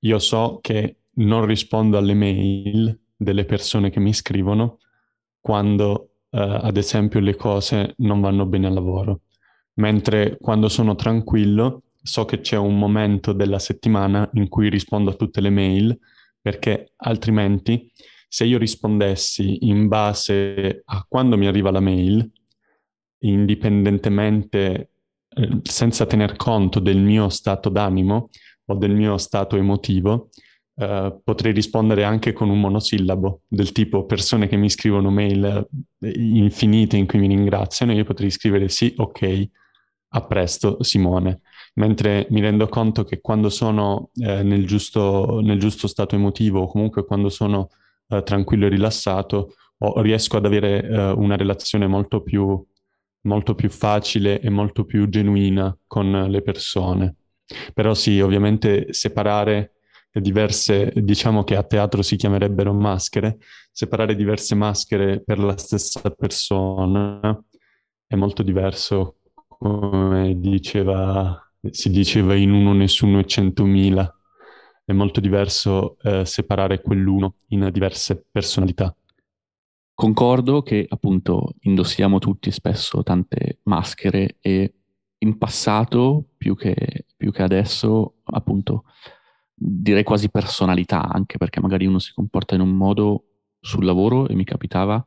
io 0.00 0.18
so 0.18 0.58
che 0.60 0.96
non 1.14 1.44
rispondo 1.44 1.96
alle 1.96 2.14
mail 2.14 2.98
delle 3.16 3.44
persone 3.44 3.90
che 3.90 4.00
mi 4.00 4.12
scrivono 4.12 4.78
quando, 5.40 6.10
eh, 6.30 6.38
ad 6.40 6.76
esempio, 6.76 7.20
le 7.20 7.36
cose 7.36 7.94
non 7.98 8.20
vanno 8.20 8.46
bene 8.46 8.66
al 8.66 8.74
lavoro. 8.74 9.22
Mentre 9.74 10.36
quando 10.40 10.68
sono 10.68 10.94
tranquillo 10.94 11.84
so 12.02 12.24
che 12.24 12.40
c'è 12.40 12.56
un 12.56 12.78
momento 12.78 13.32
della 13.32 13.58
settimana 13.58 14.28
in 14.34 14.48
cui 14.48 14.68
rispondo 14.68 15.10
a 15.10 15.14
tutte 15.14 15.40
le 15.40 15.50
mail, 15.50 15.98
perché 16.40 16.92
altrimenti 16.96 17.90
se 18.28 18.44
io 18.44 18.58
rispondessi 18.58 19.68
in 19.68 19.88
base 19.88 20.82
a 20.84 21.04
quando 21.08 21.36
mi 21.36 21.46
arriva 21.46 21.70
la 21.70 21.80
mail, 21.80 22.30
indipendentemente, 23.20 24.90
eh, 25.36 25.60
senza 25.62 26.06
tener 26.06 26.36
conto 26.36 26.80
del 26.80 26.98
mio 26.98 27.28
stato 27.28 27.68
d'animo 27.68 28.30
o 28.64 28.74
del 28.74 28.94
mio 28.94 29.18
stato 29.18 29.56
emotivo, 29.56 30.30
Uh, 30.78 31.22
potrei 31.24 31.54
rispondere 31.54 32.04
anche 32.04 32.34
con 32.34 32.50
un 32.50 32.60
monosillabo, 32.60 33.40
del 33.48 33.72
tipo 33.72 34.04
persone 34.04 34.46
che 34.46 34.56
mi 34.56 34.68
scrivono 34.68 35.08
mail 35.08 35.66
eh, 36.00 36.12
infinite 36.14 36.98
in 36.98 37.06
cui 37.06 37.18
mi 37.18 37.28
ringraziano, 37.28 37.92
io 37.92 38.04
potrei 38.04 38.30
scrivere 38.30 38.68
sì, 38.68 38.92
ok, 38.94 39.48
a 40.08 40.26
presto 40.26 40.82
Simone, 40.82 41.40
mentre 41.74 42.26
mi 42.30 42.40
rendo 42.40 42.68
conto 42.68 43.04
che 43.04 43.20
quando 43.20 43.48
sono 43.48 44.10
eh, 44.16 44.42
nel, 44.42 44.66
giusto, 44.66 45.40
nel, 45.42 45.58
giusto, 45.58 45.86
stato 45.86 46.14
emotivo 46.14 46.60
o 46.60 46.68
comunque 46.68 47.04
quando 47.04 47.28
sono 47.28 47.68
eh, 48.08 48.22
tranquillo 48.22 48.66
e 48.66 48.68
rilassato, 48.70 49.54
o, 49.78 50.00
riesco 50.00 50.36
ad 50.36 50.46
avere 50.46 50.82
eh, 50.82 51.10
una 51.10 51.36
relazione 51.36 51.86
molto 51.86 52.22
più, 52.22 52.62
molto 53.26 53.54
più 53.54 53.68
facile 53.68 54.40
e 54.40 54.48
molto 54.48 54.84
più 54.84 55.08
genuina 55.08 55.76
con 55.86 56.26
le 56.28 56.42
persone. 56.42 57.16
Però 57.74 57.94
sì, 57.94 58.20
ovviamente 58.20 58.92
separare 58.92 59.72
diverse, 60.12 60.92
diciamo 60.94 61.44
che 61.44 61.56
a 61.56 61.62
teatro 61.62 62.02
si 62.02 62.16
chiamerebbero 62.16 62.72
maschere, 62.72 63.38
separare 63.70 64.16
diverse 64.16 64.54
maschere 64.54 65.22
per 65.22 65.38
la 65.38 65.56
stessa 65.56 66.10
persona 66.10 67.38
è 68.06 68.14
molto 68.14 68.42
diverso, 68.42 69.16
come 69.46 70.38
diceva, 70.38 71.38
si 71.70 71.90
diceva 71.90 72.34
in 72.34 72.52
uno 72.52 72.72
nessuno 72.72 73.18
e 73.18 73.26
centomila, 73.26 74.10
è 74.84 74.92
molto 74.92 75.20
diverso 75.20 75.96
eh, 76.02 76.24
separare 76.24 76.80
quell'uno 76.80 77.34
in 77.48 77.68
diverse 77.72 78.24
personalità. 78.30 78.94
Concordo 79.96 80.60
che 80.60 80.84
appunto 80.86 81.54
indossiamo 81.60 82.18
tutti 82.18 82.50
spesso 82.50 83.02
tante 83.02 83.60
maschere 83.62 84.36
e 84.42 84.74
in 85.20 85.38
passato, 85.38 86.32
più 86.36 86.54
che, 86.54 87.06
più 87.16 87.32
che 87.32 87.42
adesso, 87.42 88.16
appunto, 88.24 88.84
direi 89.54 90.02
quasi 90.02 90.28
personalità, 90.28 91.08
anche 91.08 91.38
perché 91.38 91.60
magari 91.60 91.86
uno 91.86 91.98
si 91.98 92.12
comporta 92.12 92.54
in 92.54 92.60
un 92.60 92.72
modo 92.72 93.24
sul 93.58 93.86
lavoro, 93.86 94.28
e 94.28 94.34
mi 94.34 94.44
capitava, 94.44 95.02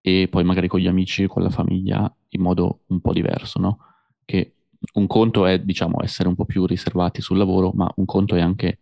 e 0.00 0.26
poi 0.28 0.42
magari 0.42 0.66
con 0.66 0.80
gli 0.80 0.88
amici 0.88 1.28
con 1.28 1.44
la 1.44 1.50
famiglia 1.50 2.12
in 2.30 2.42
modo 2.42 2.80
un 2.86 3.00
po' 3.00 3.12
diverso, 3.12 3.60
no? 3.60 3.78
Che 4.24 4.54
un 4.94 5.06
conto 5.06 5.46
è, 5.46 5.60
diciamo, 5.60 6.02
essere 6.02 6.28
un 6.28 6.34
po' 6.34 6.46
più 6.46 6.66
riservati 6.66 7.20
sul 7.20 7.38
lavoro, 7.38 7.70
ma 7.76 7.88
un 7.94 8.04
conto 8.04 8.34
è 8.34 8.40
anche, 8.40 8.80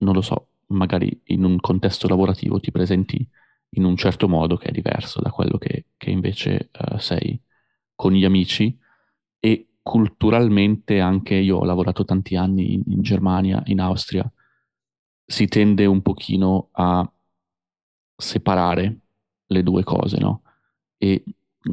non 0.00 0.12
lo 0.12 0.20
so, 0.20 0.48
magari 0.66 1.22
in 1.28 1.44
un 1.44 1.58
contesto 1.58 2.06
lavorativo 2.06 2.60
ti 2.60 2.70
presenti 2.70 3.26
in 3.70 3.84
un 3.84 3.96
certo 3.96 4.28
modo 4.28 4.56
che 4.56 4.68
è 4.68 4.72
diverso 4.72 5.20
da 5.20 5.30
quello 5.30 5.58
che, 5.58 5.86
che 5.96 6.10
invece 6.10 6.70
uh, 6.72 6.98
sei 6.98 7.40
con 7.94 8.12
gli 8.12 8.24
amici 8.24 8.76
e 9.40 9.68
culturalmente 9.82 11.00
anche 11.00 11.34
io 11.34 11.58
ho 11.58 11.64
lavorato 11.64 12.04
tanti 12.04 12.36
anni 12.36 12.74
in, 12.74 12.82
in 12.86 13.02
Germania, 13.02 13.62
in 13.66 13.80
Austria, 13.80 14.30
si 15.24 15.46
tende 15.46 15.86
un 15.86 16.02
pochino 16.02 16.68
a 16.72 17.10
separare 18.16 19.00
le 19.46 19.62
due 19.62 19.84
cose, 19.84 20.18
no? 20.18 20.42
E 20.96 21.24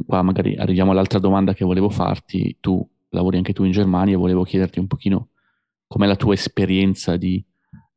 qua 0.06 0.22
magari 0.22 0.56
arriviamo 0.56 0.92
all'altra 0.92 1.18
domanda 1.18 1.54
che 1.54 1.64
volevo 1.64 1.88
farti. 1.90 2.58
Tu 2.60 2.86
lavori 3.10 3.38
anche 3.38 3.52
tu 3.52 3.64
in 3.64 3.72
Germania 3.72 4.14
e 4.14 4.18
volevo 4.18 4.44
chiederti 4.44 4.78
un 4.78 4.86
pochino 4.86 5.28
com'è 5.86 6.06
la 6.06 6.16
tua 6.16 6.34
esperienza 6.34 7.16
di 7.16 7.42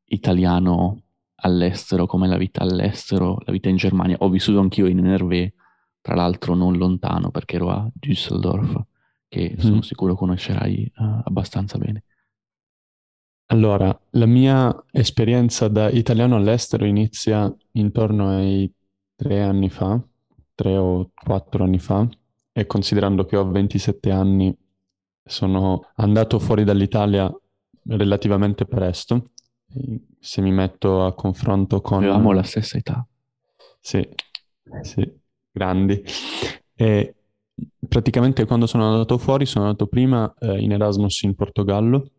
italiano 0.06 1.04
all'estero, 1.42 2.06
com'è 2.06 2.28
la 2.28 2.38
vita 2.38 2.62
all'estero, 2.62 3.38
la 3.46 3.52
vita 3.52 3.70
in 3.70 3.76
Germania. 3.76 4.18
Ho 4.20 4.30
vissuto 4.30 4.60
anch'io 4.60 4.88
in 4.88 5.00
NRV, 5.00 5.52
tra 6.02 6.16
l'altro 6.16 6.54
non 6.54 6.78
lontano 6.78 7.32
perché 7.32 7.56
ero 7.58 7.70
a 7.70 7.90
Düsseldorf 7.94 8.82
che 9.30 9.56
sono 9.60 9.76
mm. 9.78 9.80
sicuro 9.80 10.16
conoscerai 10.16 10.92
uh, 10.98 11.22
abbastanza 11.24 11.78
bene. 11.78 12.04
Allora, 13.52 13.98
la 14.12 14.26
mia 14.26 14.86
esperienza 14.92 15.68
da 15.68 15.90
italiano 15.90 16.36
all'estero 16.36 16.86
inizia 16.86 17.52
intorno 17.74 18.30
ai 18.30 18.72
tre 19.16 19.42
anni 19.42 19.70
fa, 19.70 20.00
tre 20.54 20.76
o 20.76 21.12
quattro 21.14 21.64
anni 21.64 21.80
fa, 21.80 22.08
e 22.52 22.66
considerando 22.66 23.26
che 23.26 23.38
ho 23.38 23.50
27 23.50 24.12
anni, 24.12 24.56
sono 25.24 25.90
andato 25.96 26.40
fuori 26.40 26.64
dall'Italia 26.64 27.32
relativamente 27.86 28.66
presto. 28.66 29.32
Se 30.20 30.42
mi 30.42 30.52
metto 30.52 31.06
a 31.06 31.14
confronto 31.14 31.82
con... 31.82 32.00
Avevamo 32.00 32.32
la 32.32 32.44
stessa 32.44 32.78
età. 32.78 33.08
Sì, 33.80 34.08
sì, 34.82 35.10
grandi. 35.52 36.04
E 36.76 37.16
praticamente 37.88 38.46
quando 38.46 38.68
sono 38.68 38.92
andato 38.92 39.18
fuori 39.18 39.46
sono 39.46 39.66
andato 39.66 39.88
prima 39.88 40.34
eh, 40.40 40.60
in 40.60 40.72
Erasmus 40.72 41.22
in 41.24 41.36
Portogallo, 41.36 42.12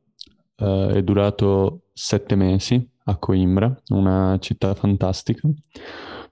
eh, 0.56 0.92
è 0.94 1.02
durato 1.02 1.82
sette 1.92 2.34
mesi 2.34 2.88
a 3.04 3.16
Coimbra, 3.16 3.74
una 3.88 4.38
città 4.40 4.74
fantastica. 4.74 5.48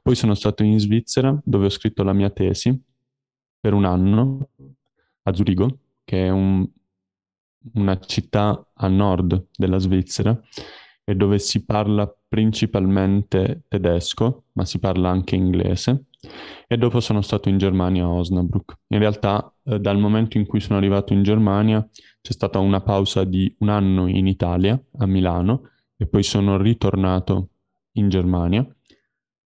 Poi 0.00 0.14
sono 0.14 0.34
stato 0.34 0.62
in 0.62 0.78
Svizzera 0.78 1.38
dove 1.44 1.66
ho 1.66 1.70
scritto 1.70 2.02
la 2.02 2.12
mia 2.12 2.30
tesi 2.30 2.82
per 3.60 3.74
un 3.74 3.84
anno 3.84 4.48
a 5.22 5.34
Zurigo, 5.34 5.78
che 6.04 6.26
è 6.26 6.30
un, 6.30 6.66
una 7.74 7.98
città 8.00 8.70
a 8.72 8.88
nord 8.88 9.48
della 9.54 9.78
Svizzera 9.78 10.40
e 11.08 11.14
dove 11.14 11.38
si 11.38 11.64
parla 11.64 12.06
principalmente 12.28 13.62
tedesco, 13.66 14.42
ma 14.52 14.66
si 14.66 14.78
parla 14.78 15.08
anche 15.08 15.36
inglese, 15.36 16.08
e 16.66 16.76
dopo 16.76 17.00
sono 17.00 17.22
stato 17.22 17.48
in 17.48 17.56
Germania 17.56 18.04
a 18.04 18.10
Osnabrück. 18.10 18.76
In 18.88 18.98
realtà, 18.98 19.50
eh, 19.64 19.80
dal 19.80 19.96
momento 19.96 20.36
in 20.36 20.44
cui 20.44 20.60
sono 20.60 20.76
arrivato 20.76 21.14
in 21.14 21.22
Germania, 21.22 21.80
c'è 22.20 22.32
stata 22.32 22.58
una 22.58 22.82
pausa 22.82 23.24
di 23.24 23.50
un 23.60 23.70
anno 23.70 24.06
in 24.06 24.26
Italia, 24.26 24.78
a 24.98 25.06
Milano, 25.06 25.70
e 25.96 26.06
poi 26.06 26.22
sono 26.22 26.58
ritornato 26.58 27.48
in 27.92 28.10
Germania. 28.10 28.68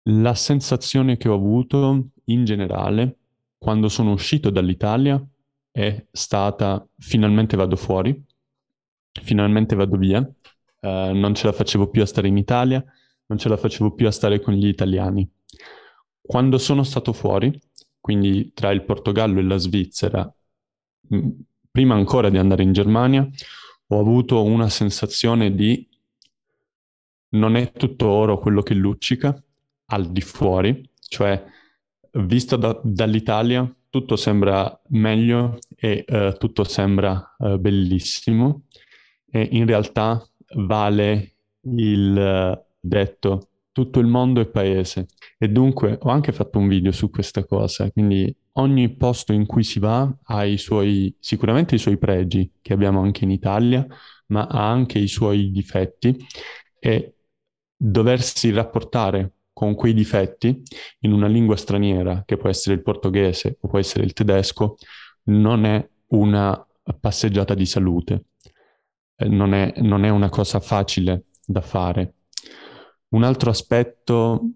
La 0.08 0.34
sensazione 0.34 1.16
che 1.16 1.28
ho 1.28 1.34
avuto 1.34 2.08
in 2.24 2.44
generale 2.44 3.18
quando 3.58 3.88
sono 3.88 4.10
uscito 4.10 4.50
dall'Italia 4.50 5.24
è 5.70 6.04
stata 6.10 6.84
finalmente 6.98 7.56
vado 7.56 7.76
fuori, 7.76 8.20
finalmente 9.22 9.76
vado 9.76 9.96
via, 9.96 10.28
uh, 10.84 11.14
non 11.14 11.34
ce 11.34 11.46
la 11.46 11.52
facevo 11.52 11.88
più 11.88 12.02
a 12.02 12.06
stare 12.06 12.28
in 12.28 12.36
Italia, 12.36 12.84
non 13.26 13.38
ce 13.38 13.48
la 13.48 13.56
facevo 13.56 13.94
più 13.94 14.06
a 14.06 14.10
stare 14.10 14.40
con 14.40 14.54
gli 14.54 14.66
italiani. 14.66 15.28
Quando 16.20 16.58
sono 16.58 16.82
stato 16.82 17.12
fuori, 17.12 17.58
quindi 18.00 18.52
tra 18.52 18.70
il 18.70 18.84
Portogallo 18.84 19.40
e 19.40 19.42
la 19.42 19.56
Svizzera, 19.56 20.34
prima 21.70 21.94
ancora 21.94 22.28
di 22.28 22.38
andare 22.38 22.62
in 22.62 22.72
Germania, 22.72 23.28
ho 23.88 23.98
avuto 23.98 24.42
una 24.42 24.68
sensazione 24.68 25.54
di 25.54 25.88
non 27.30 27.56
è 27.56 27.72
tutto 27.72 28.08
oro 28.08 28.38
quello 28.38 28.62
che 28.62 28.74
luccica 28.74 29.42
al 29.86 30.10
di 30.10 30.20
fuori, 30.20 30.88
cioè 31.08 31.42
visto 32.12 32.56
da, 32.56 32.78
dall'Italia 32.82 33.68
tutto 33.90 34.16
sembra 34.16 34.80
meglio 34.88 35.58
e 35.76 36.04
uh, 36.08 36.36
tutto 36.36 36.64
sembra 36.64 37.36
uh, 37.38 37.58
bellissimo 37.58 38.64
e 39.30 39.48
in 39.52 39.66
realtà 39.66 40.24
vale 40.56 41.36
il 41.62 42.16
uh, 42.16 42.64
detto 42.80 43.48
tutto 43.74 43.98
il 43.98 44.06
mondo 44.06 44.40
è 44.40 44.46
paese. 44.46 45.08
E 45.36 45.48
dunque 45.48 45.98
ho 46.00 46.08
anche 46.08 46.32
fatto 46.32 46.58
un 46.58 46.68
video 46.68 46.92
su 46.92 47.10
questa 47.10 47.44
cosa, 47.44 47.90
quindi 47.90 48.34
ogni 48.52 48.94
posto 48.94 49.32
in 49.32 49.46
cui 49.46 49.64
si 49.64 49.80
va 49.80 50.08
ha 50.22 50.44
i 50.44 50.58
suoi, 50.58 51.14
sicuramente 51.18 51.74
i 51.74 51.78
suoi 51.78 51.98
pregi 51.98 52.52
che 52.62 52.72
abbiamo 52.72 53.00
anche 53.02 53.24
in 53.24 53.32
Italia, 53.32 53.84
ma 54.28 54.46
ha 54.46 54.70
anche 54.70 55.00
i 55.00 55.08
suoi 55.08 55.50
difetti. 55.50 56.16
E 56.78 57.14
doversi 57.76 58.52
rapportare 58.52 59.32
con 59.52 59.74
quei 59.74 59.92
difetti 59.92 60.62
in 61.00 61.12
una 61.12 61.26
lingua 61.26 61.56
straniera, 61.56 62.22
che 62.24 62.36
può 62.36 62.48
essere 62.48 62.76
il 62.76 62.82
portoghese 62.82 63.58
o 63.60 63.68
può 63.68 63.78
essere 63.78 64.04
il 64.04 64.12
tedesco, 64.12 64.76
non 65.24 65.64
è 65.64 65.86
una 66.08 66.64
passeggiata 67.00 67.54
di 67.54 67.66
salute, 67.66 68.14
eh, 68.14 68.33
non, 69.16 69.54
è, 69.54 69.74
non 69.78 70.04
è 70.04 70.08
una 70.08 70.28
cosa 70.28 70.60
facile 70.60 71.26
da 71.44 71.60
fare. 71.60 72.14
Un 73.08 73.22
altro 73.22 73.50
aspetto 73.50 74.50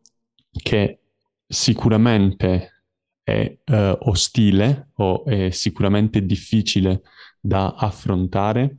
che 0.51 1.01
sicuramente 1.47 2.85
è 3.23 3.59
eh, 3.65 3.99
ostile 4.01 4.91
o 4.97 5.25
è 5.25 5.51
sicuramente 5.51 6.25
difficile 6.25 7.03
da 7.41 7.75
affrontare 7.75 8.77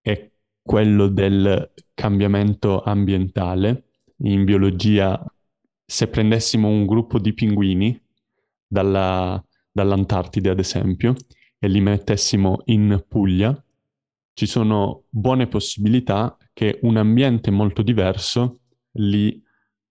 è 0.00 0.30
quello 0.60 1.08
del 1.08 1.72
cambiamento 1.94 2.82
ambientale. 2.82 3.90
In 4.18 4.44
biologia 4.44 5.24
se 5.86 6.08
prendessimo 6.08 6.68
un 6.68 6.86
gruppo 6.86 7.18
di 7.18 7.34
pinguini 7.34 8.00
dalla, 8.66 9.42
dall'Antartide, 9.70 10.50
ad 10.50 10.58
esempio, 10.58 11.14
e 11.58 11.68
li 11.68 11.80
mettessimo 11.80 12.62
in 12.66 13.04
Puglia, 13.06 13.63
ci 14.34 14.46
sono 14.46 15.04
buone 15.08 15.46
possibilità 15.46 16.36
che 16.52 16.78
un 16.82 16.96
ambiente 16.96 17.50
molto 17.50 17.82
diverso 17.82 18.60
li 18.96 19.40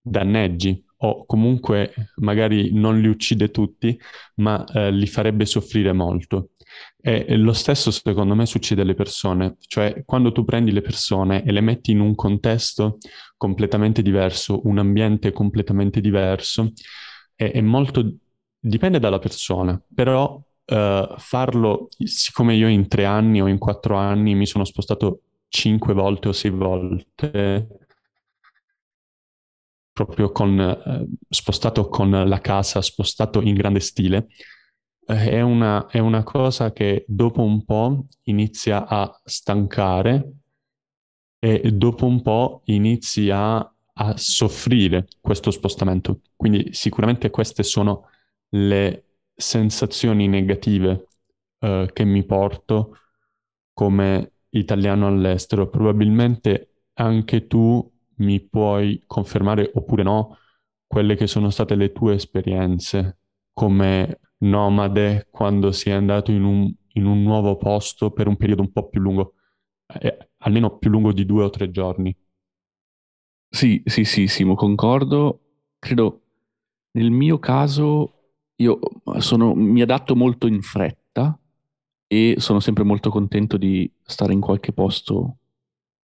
danneggi 0.02 0.84
o 0.98 1.26
comunque 1.26 1.94
magari 2.18 2.74
non 2.74 3.00
li 3.00 3.08
uccide 3.08 3.52
tutti, 3.52 3.98
ma 4.36 4.64
eh, 4.66 4.92
li 4.92 5.08
farebbe 5.08 5.46
soffrire 5.46 5.92
molto. 5.92 6.52
E 7.00 7.36
lo 7.36 7.54
stesso 7.54 7.92
secondo 7.92 8.36
me 8.36 8.46
succede 8.46 8.82
alle 8.82 8.96
persone, 8.96 9.58
cioè 9.68 10.04
quando 10.06 10.32
tu 10.32 10.46
prendi 10.46 10.72
le 10.72 10.82
persone 10.82 11.44
e 11.44 11.52
le 11.52 11.62
metti 11.62 11.92
in 11.92 12.00
un 12.00 12.16
contesto 12.16 12.98
completamente 13.38 14.02
diverso, 14.02 14.62
un 14.68 14.80
ambiente 14.80 15.34
completamente 15.34 16.00
diverso, 16.00 16.72
è, 17.36 17.52
è 17.52 17.62
molto... 17.62 18.16
dipende 18.60 19.00
dalla 19.00 19.20
persona, 19.20 19.80
però 19.94 20.42
uh, 20.66 21.18
farlo, 21.18 21.88
siccome 21.98 22.56
io 22.56 22.68
in 22.68 22.88
tre 22.88 23.06
anni 23.06 23.42
o 23.42 23.48
in 23.48 23.58
quattro 23.58 23.96
anni 23.96 24.36
mi 24.36 24.46
sono 24.46 24.66
spostato 24.66 25.22
cinque 25.48 25.94
volte 25.94 26.30
o 26.30 26.32
sei 26.32 26.52
volte, 26.52 27.68
proprio 29.94 30.32
con, 30.32 30.60
eh, 30.60 31.08
spostato 31.30 31.88
con 31.88 32.10
la 32.10 32.40
casa, 32.40 32.82
spostato 32.82 33.42
in 33.42 33.54
grande 33.54 33.80
stile, 33.80 34.28
eh, 35.06 35.30
è, 35.30 35.42
una, 35.42 35.86
è 35.86 36.00
una 36.00 36.24
cosa 36.24 36.72
che 36.72 37.06
dopo 37.08 37.44
un 37.44 37.64
po' 37.64 38.06
inizia 38.24 38.88
a 38.88 39.22
stancare 39.24 40.32
e 41.40 41.72
dopo 41.72 42.06
un 42.06 42.22
po' 42.22 42.62
inizi 42.66 43.30
a, 43.30 43.58
a 43.58 44.18
soffrire 44.18 45.08
questo 45.22 45.52
spostamento. 45.52 46.22
Quindi 46.36 46.74
sicuramente 46.74 47.30
queste 47.30 47.64
sono 47.64 48.08
le 48.50 49.13
sensazioni 49.36 50.28
negative 50.28 51.08
eh, 51.60 51.90
che 51.94 52.04
mi 52.04 52.24
porto 52.26 52.98
come 53.74 54.34
italiano 54.50 55.08
all'estero. 55.08 55.70
Probabilmente 55.70 56.84
anche 56.94 57.48
tu 57.48 57.90
mi 58.18 58.40
puoi 58.42 59.04
confermare 59.08 59.72
oppure 59.74 60.04
no 60.04 60.38
quelle 60.86 61.16
che 61.16 61.28
sono 61.28 61.50
state 61.50 61.76
le 61.76 61.92
tue 61.92 62.16
esperienze 62.16 63.18
come 63.52 64.20
nomade 64.40 65.28
quando 65.32 65.72
sei 65.72 65.94
andato 65.94 66.32
in 66.32 66.44
un, 66.44 66.72
in 66.94 67.06
un 67.06 67.24
nuovo 67.24 67.58
posto 67.58 68.12
per 68.12 68.28
un 68.28 68.38
periodo 68.38 68.62
un 68.62 68.72
po' 68.72 68.90
più 68.90 69.02
lungo, 69.02 69.34
eh, 70.00 70.30
almeno 70.40 70.78
più 70.78 70.90
lungo 70.90 71.12
di 71.12 71.26
due 71.26 71.44
o 71.44 71.50
tre 71.50 71.72
giorni. 71.72 72.16
Sì, 73.50 73.82
sì, 73.86 74.04
sì, 74.04 74.28
Simo, 74.28 74.56
concordo. 74.56 75.40
Credo 75.80 76.22
nel 76.92 77.12
mio 77.12 77.40
caso 77.40 78.23
io 78.58 78.80
sono, 79.20 79.54
mi 79.54 79.82
adatto 79.82 80.16
molto 80.16 80.48
in 80.48 80.62
fretta 80.62 81.38
e 82.08 82.36
sono 82.38 82.60
sempre 82.60 82.84
molto 82.84 83.10
contento 83.10 83.58
di 83.58 83.92
stare 84.04 84.34
in 84.34 84.40
qualche 84.40 84.72
posto 84.72 85.38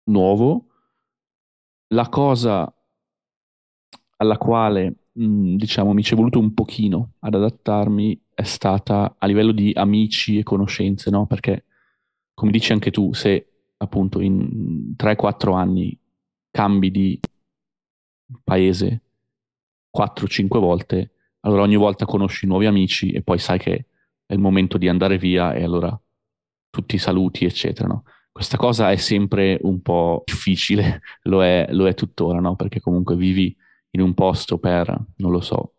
nuovo. 0.04 0.66
La 1.88 2.08
cosa 2.08 2.72
alla 4.16 4.38
quale, 4.38 5.08
mh, 5.12 5.56
diciamo, 5.56 5.92
mi 5.92 6.02
ci 6.02 6.14
è 6.14 6.16
voluto 6.16 6.38
un 6.38 6.54
pochino 6.54 7.14
ad 7.20 7.34
adattarmi 7.34 8.20
è 8.34 8.42
stata 8.42 9.14
a 9.18 9.26
livello 9.26 9.52
di 9.52 9.72
amici 9.74 10.38
e 10.38 10.42
conoscenze, 10.42 11.10
no? 11.10 11.26
Perché, 11.26 11.64
come 12.34 12.50
dici 12.50 12.72
anche 12.72 12.90
tu, 12.90 13.12
se 13.12 13.48
appunto 13.76 14.20
in 14.20 14.94
3-4 14.96 15.54
anni 15.54 15.96
cambi 16.50 16.90
di 16.90 17.20
paese 18.42 19.02
4-5 19.96 20.58
volte, 20.58 21.13
allora 21.44 21.62
ogni 21.62 21.76
volta 21.76 22.04
conosci 22.04 22.46
nuovi 22.46 22.66
amici 22.66 23.10
e 23.10 23.22
poi 23.22 23.38
sai 23.38 23.58
che 23.58 23.86
è 24.26 24.32
il 24.32 24.38
momento 24.38 24.78
di 24.78 24.88
andare 24.88 25.18
via 25.18 25.54
e 25.54 25.62
allora 25.62 25.98
tutti 26.70 26.96
i 26.96 26.98
saluti, 26.98 27.44
eccetera, 27.44 27.86
no? 27.86 28.04
Questa 28.32 28.56
cosa 28.56 28.90
è 28.90 28.96
sempre 28.96 29.58
un 29.62 29.80
po' 29.80 30.22
difficile, 30.24 31.00
lo 31.24 31.44
è, 31.44 31.68
lo 31.70 31.86
è 31.86 31.94
tuttora, 31.94 32.40
no? 32.40 32.56
Perché 32.56 32.80
comunque 32.80 33.14
vivi 33.14 33.54
in 33.90 34.00
un 34.00 34.14
posto 34.14 34.58
per, 34.58 34.88
non 35.16 35.30
lo 35.30 35.40
so, 35.40 35.74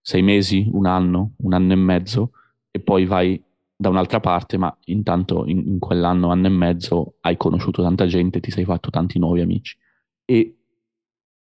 sei 0.00 0.22
mesi, 0.22 0.68
un 0.72 0.86
anno, 0.86 1.32
un 1.38 1.54
anno 1.54 1.72
e 1.72 1.76
mezzo 1.76 2.32
e 2.70 2.80
poi 2.80 3.04
vai 3.04 3.42
da 3.74 3.88
un'altra 3.88 4.20
parte, 4.20 4.58
ma 4.58 4.76
intanto 4.86 5.44
in, 5.46 5.66
in 5.66 5.78
quell'anno, 5.78 6.30
anno 6.30 6.46
e 6.46 6.50
mezzo 6.50 7.14
hai 7.22 7.36
conosciuto 7.36 7.82
tanta 7.82 8.06
gente, 8.06 8.40
ti 8.40 8.50
sei 8.50 8.64
fatto 8.64 8.90
tanti 8.90 9.18
nuovi 9.18 9.40
amici 9.40 9.76
e 10.24 10.56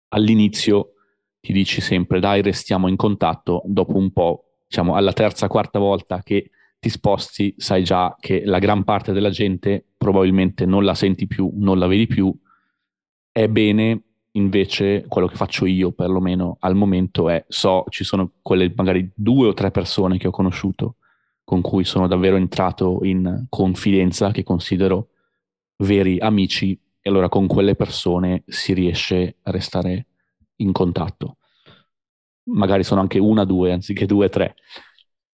all'inizio 0.09 0.93
ti 1.41 1.51
dici 1.51 1.81
sempre 1.81 2.19
dai 2.19 2.41
restiamo 2.41 2.87
in 2.87 2.95
contatto, 2.95 3.63
dopo 3.65 3.97
un 3.97 4.11
po', 4.11 4.45
diciamo 4.67 4.95
alla 4.95 5.11
terza, 5.11 5.47
quarta 5.47 5.79
volta 5.79 6.21
che 6.23 6.51
ti 6.79 6.89
sposti, 6.89 7.53
sai 7.57 7.83
già 7.83 8.15
che 8.19 8.43
la 8.45 8.59
gran 8.59 8.83
parte 8.83 9.11
della 9.11 9.29
gente 9.29 9.85
probabilmente 9.97 10.65
non 10.65 10.83
la 10.83 10.95
senti 10.95 11.27
più, 11.27 11.51
non 11.55 11.77
la 11.77 11.87
vedi 11.87 12.07
più, 12.07 12.33
è 13.31 13.47
bene 13.47 14.01
invece 14.33 15.05
quello 15.07 15.27
che 15.27 15.35
faccio 15.35 15.65
io 15.65 15.91
perlomeno 15.91 16.57
al 16.61 16.75
momento 16.75 17.27
è 17.27 17.43
so 17.49 17.83
ci 17.89 18.05
sono 18.05 18.31
quelle 18.41 18.71
magari 18.73 19.09
due 19.13 19.47
o 19.47 19.53
tre 19.53 19.71
persone 19.71 20.17
che 20.17 20.27
ho 20.27 20.31
conosciuto 20.31 20.95
con 21.43 21.59
cui 21.59 21.83
sono 21.83 22.07
davvero 22.07 22.37
entrato 22.37 22.99
in 23.03 23.45
confidenza 23.49 24.31
che 24.31 24.43
considero 24.43 25.09
veri 25.83 26.17
amici 26.19 26.79
e 27.01 27.09
allora 27.09 27.27
con 27.27 27.45
quelle 27.47 27.75
persone 27.75 28.43
si 28.45 28.73
riesce 28.73 29.35
a 29.41 29.51
restare 29.51 30.07
in 30.61 30.71
contatto. 30.71 31.37
Magari 32.43 32.83
sono 32.83 33.01
anche 33.01 33.19
una 33.19 33.45
due 33.45 33.71
anziché 33.71 34.05
due 34.05 34.29
tre. 34.29 34.55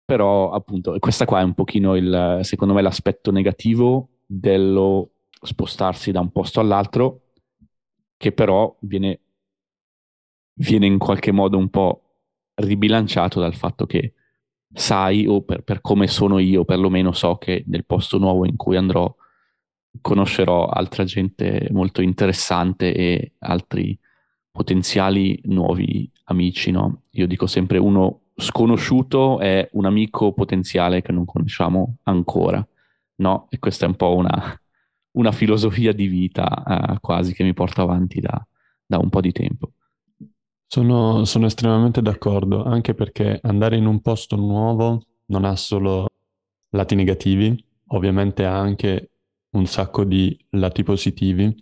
Però 0.04 0.52
appunto 0.52 0.96
questa 0.98 1.24
qua 1.24 1.40
è 1.40 1.44
un 1.44 1.54
pochino 1.54 1.96
il 1.96 2.40
secondo 2.42 2.74
me 2.74 2.82
l'aspetto 2.82 3.30
negativo 3.30 4.10
dello 4.26 5.12
spostarsi 5.40 6.12
da 6.12 6.20
un 6.20 6.30
posto 6.30 6.60
all'altro 6.60 7.20
che 8.16 8.32
però 8.32 8.74
viene 8.80 9.20
viene 10.54 10.86
in 10.86 10.98
qualche 10.98 11.32
modo 11.32 11.56
un 11.58 11.68
po' 11.68 12.02
ribilanciato 12.54 13.40
dal 13.40 13.54
fatto 13.54 13.86
che 13.86 14.14
sai, 14.72 15.26
o 15.26 15.42
per, 15.42 15.62
per 15.62 15.80
come 15.80 16.06
sono 16.06 16.38
io, 16.38 16.64
perlomeno 16.64 17.12
so 17.12 17.36
che 17.36 17.64
nel 17.66 17.84
posto 17.84 18.18
nuovo 18.18 18.44
in 18.44 18.56
cui 18.56 18.76
andrò 18.76 19.12
conoscerò 20.00 20.66
altra 20.66 21.04
gente 21.04 21.68
molto 21.70 22.02
interessante 22.02 22.92
e 22.92 23.32
altri 23.38 23.96
potenziali 24.54 25.40
nuovi 25.46 26.08
amici, 26.26 26.70
no? 26.70 27.02
Io 27.10 27.26
dico 27.26 27.48
sempre 27.48 27.76
uno 27.78 28.20
sconosciuto 28.36 29.40
è 29.40 29.68
un 29.72 29.84
amico 29.84 30.32
potenziale 30.32 31.02
che 31.02 31.10
non 31.10 31.24
conosciamo 31.24 31.96
ancora, 32.04 32.64
no? 33.16 33.48
E 33.50 33.58
questa 33.58 33.84
è 33.84 33.88
un 33.88 33.96
po' 33.96 34.14
una, 34.14 34.56
una 35.18 35.32
filosofia 35.32 35.92
di 35.92 36.06
vita 36.06 36.92
eh, 36.94 37.00
quasi 37.00 37.34
che 37.34 37.42
mi 37.42 37.52
porto 37.52 37.82
avanti 37.82 38.20
da, 38.20 38.46
da 38.86 38.98
un 38.98 39.08
po' 39.08 39.20
di 39.20 39.32
tempo. 39.32 39.72
Sono, 40.68 41.24
sono 41.24 41.46
estremamente 41.46 42.00
d'accordo, 42.00 42.62
anche 42.62 42.94
perché 42.94 43.40
andare 43.42 43.76
in 43.76 43.86
un 43.86 44.00
posto 44.02 44.36
nuovo 44.36 45.02
non 45.26 45.44
ha 45.44 45.56
solo 45.56 46.10
lati 46.70 46.94
negativi, 46.94 47.60
ovviamente 47.88 48.44
ha 48.44 48.56
anche 48.56 49.10
un 49.50 49.66
sacco 49.66 50.04
di 50.04 50.38
lati 50.50 50.84
positivi. 50.84 51.52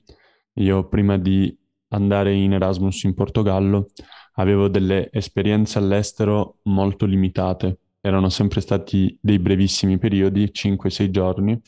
Io 0.56 0.88
prima 0.88 1.16
di 1.16 1.58
andare 1.92 2.34
in 2.34 2.52
Erasmus 2.52 3.04
in 3.04 3.14
Portogallo 3.14 3.90
avevo 4.34 4.68
delle 4.68 5.10
esperienze 5.12 5.78
all'estero 5.78 6.58
molto 6.64 7.06
limitate. 7.06 7.78
Erano 8.00 8.28
sempre 8.28 8.60
stati 8.60 9.16
dei 9.20 9.38
brevissimi 9.38 9.98
periodi, 9.98 10.50
5-6 10.52 11.10
giorni, 11.10 11.60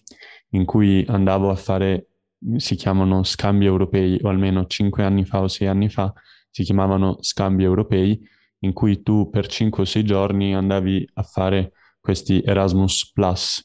in 0.50 0.64
cui 0.64 1.04
andavo 1.08 1.50
a 1.50 1.54
fare, 1.54 2.08
si 2.56 2.74
chiamano 2.74 3.22
scambi 3.22 3.66
europei, 3.66 4.18
o 4.22 4.28
almeno 4.28 4.66
5 4.66 5.04
anni 5.04 5.24
fa 5.24 5.42
o 5.42 5.48
6 5.48 5.66
anni 5.68 5.88
fa 5.88 6.12
si 6.50 6.62
chiamavano 6.62 7.18
scambi 7.20 7.62
europei, 7.62 8.20
in 8.60 8.72
cui 8.72 9.02
tu 9.02 9.28
per 9.30 9.46
5 9.46 9.82
o 9.82 9.86
6 9.86 10.04
giorni 10.04 10.54
andavi 10.54 11.08
a 11.14 11.22
fare 11.22 11.72
questi 12.00 12.42
Erasmus 12.44 13.12
Plus, 13.12 13.62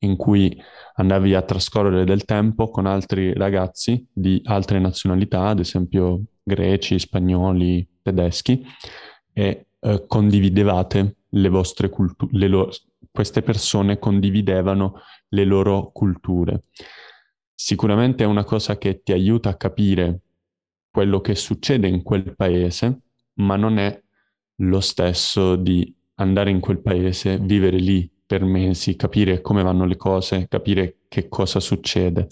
in 0.00 0.16
cui 0.16 0.56
andavi 0.98 1.34
a 1.34 1.42
trascorrere 1.42 2.04
del 2.04 2.24
tempo 2.24 2.70
con 2.70 2.86
altri 2.86 3.32
ragazzi 3.32 4.04
di 4.12 4.40
altre 4.44 4.80
nazionalità, 4.80 5.46
ad 5.46 5.60
esempio 5.60 6.22
greci, 6.42 6.98
spagnoli, 6.98 7.86
tedeschi, 8.02 8.64
e 9.32 9.66
eh, 9.78 10.04
condividevate 10.06 11.16
le 11.30 11.48
vostre 11.48 11.88
culture, 11.88 12.48
lo- 12.48 12.70
queste 13.12 13.42
persone 13.42 13.98
condividevano 13.98 15.00
le 15.28 15.44
loro 15.44 15.90
culture. 15.92 16.64
Sicuramente 17.54 18.24
è 18.24 18.26
una 18.26 18.44
cosa 18.44 18.76
che 18.76 19.02
ti 19.02 19.12
aiuta 19.12 19.50
a 19.50 19.56
capire 19.56 20.20
quello 20.90 21.20
che 21.20 21.34
succede 21.36 21.86
in 21.86 22.02
quel 22.02 22.34
paese, 22.34 23.02
ma 23.34 23.56
non 23.56 23.78
è 23.78 24.00
lo 24.62 24.80
stesso 24.80 25.54
di 25.54 25.94
andare 26.14 26.50
in 26.50 26.58
quel 26.58 26.80
paese, 26.80 27.38
vivere 27.38 27.78
lì 27.78 28.10
per 28.28 28.44
mesi, 28.44 28.94
capire 28.94 29.40
come 29.40 29.62
vanno 29.62 29.86
le 29.86 29.96
cose, 29.96 30.48
capire 30.48 30.98
che 31.08 31.28
cosa 31.28 31.60
succede. 31.60 32.26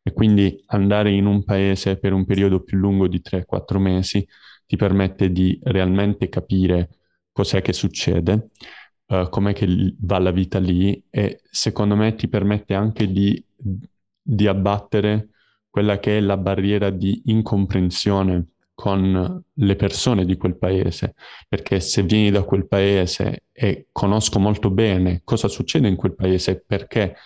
E 0.00 0.12
quindi 0.12 0.62
andare 0.66 1.10
in 1.10 1.26
un 1.26 1.42
paese 1.42 1.98
per 1.98 2.12
un 2.12 2.24
periodo 2.24 2.62
più 2.62 2.78
lungo 2.78 3.08
di 3.08 3.20
3-4 3.20 3.78
mesi 3.78 4.24
ti 4.64 4.76
permette 4.76 5.32
di 5.32 5.58
realmente 5.64 6.28
capire 6.28 6.90
cos'è 7.32 7.62
che 7.62 7.72
succede, 7.72 8.50
uh, 9.06 9.28
com'è 9.28 9.52
che 9.52 9.96
va 9.98 10.18
la 10.20 10.30
vita 10.30 10.60
lì 10.60 11.04
e 11.10 11.40
secondo 11.50 11.96
me 11.96 12.14
ti 12.14 12.28
permette 12.28 12.74
anche 12.74 13.10
di, 13.10 13.44
di 13.56 14.46
abbattere 14.46 15.30
quella 15.68 15.98
che 15.98 16.18
è 16.18 16.20
la 16.20 16.36
barriera 16.36 16.90
di 16.90 17.22
incomprensione 17.24 18.53
con 18.74 19.42
le 19.52 19.76
persone 19.76 20.24
di 20.24 20.36
quel 20.36 20.56
paese, 20.58 21.14
perché 21.48 21.80
se 21.80 22.02
vieni 22.02 22.30
da 22.30 22.42
quel 22.42 22.66
paese 22.66 23.44
e 23.52 23.86
conosco 23.92 24.38
molto 24.38 24.70
bene 24.70 25.22
cosa 25.24 25.48
succede 25.48 25.88
in 25.88 25.96
quel 25.96 26.14
paese, 26.14 26.62
perché 26.66 27.16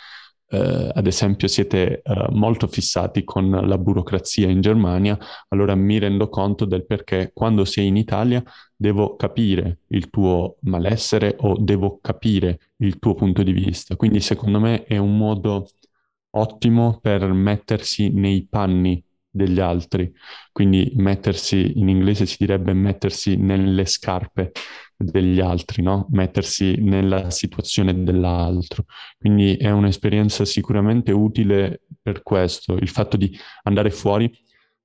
eh, 0.50 0.90
ad 0.94 1.06
esempio 1.06 1.46
siete 1.48 2.00
eh, 2.02 2.26
molto 2.30 2.66
fissati 2.66 3.24
con 3.24 3.50
la 3.50 3.78
burocrazia 3.78 4.48
in 4.48 4.60
Germania, 4.60 5.18
allora 5.48 5.74
mi 5.74 5.98
rendo 5.98 6.28
conto 6.28 6.64
del 6.64 6.86
perché 6.86 7.30
quando 7.34 7.64
sei 7.64 7.86
in 7.88 7.96
Italia 7.96 8.42
devo 8.74 9.16
capire 9.16 9.80
il 9.88 10.10
tuo 10.10 10.56
malessere 10.62 11.36
o 11.40 11.56
devo 11.58 11.98
capire 12.00 12.72
il 12.76 12.98
tuo 12.98 13.14
punto 13.14 13.42
di 13.42 13.52
vista. 13.52 13.96
Quindi 13.96 14.20
secondo 14.20 14.60
me 14.60 14.84
è 14.84 14.96
un 14.96 15.16
modo 15.16 15.68
ottimo 16.30 16.98
per 17.00 17.26
mettersi 17.32 18.10
nei 18.10 18.46
panni 18.48 19.02
degli 19.38 19.60
altri, 19.60 20.12
quindi 20.52 20.92
mettersi, 20.96 21.78
in 21.78 21.88
inglese 21.88 22.26
si 22.26 22.36
direbbe 22.38 22.74
mettersi 22.74 23.36
nelle 23.36 23.86
scarpe 23.86 24.52
degli 24.94 25.40
altri, 25.40 25.82
no? 25.82 26.06
Mettersi 26.10 26.76
nella 26.80 27.30
situazione 27.30 28.02
dell'altro. 28.02 28.84
Quindi 29.16 29.56
è 29.56 29.70
un'esperienza 29.70 30.44
sicuramente 30.44 31.12
utile 31.12 31.82
per 32.02 32.22
questo, 32.22 32.74
il 32.74 32.88
fatto 32.88 33.16
di 33.16 33.34
andare 33.62 33.90
fuori 33.90 34.30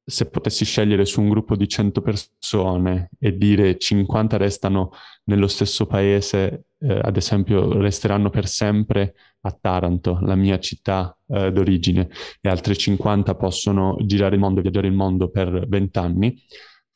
se 0.05 0.29
potessi 0.29 0.65
scegliere 0.65 1.05
su 1.05 1.21
un 1.21 1.29
gruppo 1.29 1.55
di 1.55 1.67
100 1.67 2.01
persone 2.01 3.09
e 3.19 3.37
dire 3.37 3.77
50 3.77 4.37
restano 4.37 4.91
nello 5.25 5.47
stesso 5.47 5.85
paese, 5.85 6.65
eh, 6.79 6.99
ad 7.01 7.15
esempio 7.15 7.79
resteranno 7.79 8.29
per 8.29 8.47
sempre 8.47 9.13
a 9.41 9.51
Taranto, 9.51 10.19
la 10.21 10.35
mia 10.35 10.59
città 10.59 11.17
eh, 11.27 11.51
d'origine, 11.51 12.09
e 12.41 12.49
altre 12.49 12.75
50 12.75 13.35
possono 13.35 13.95
girare 14.01 14.35
il 14.35 14.41
mondo, 14.41 14.61
viaggiare 14.61 14.87
il 14.87 14.93
mondo 14.93 15.29
per 15.29 15.67
20 15.67 15.97
anni, 15.99 16.35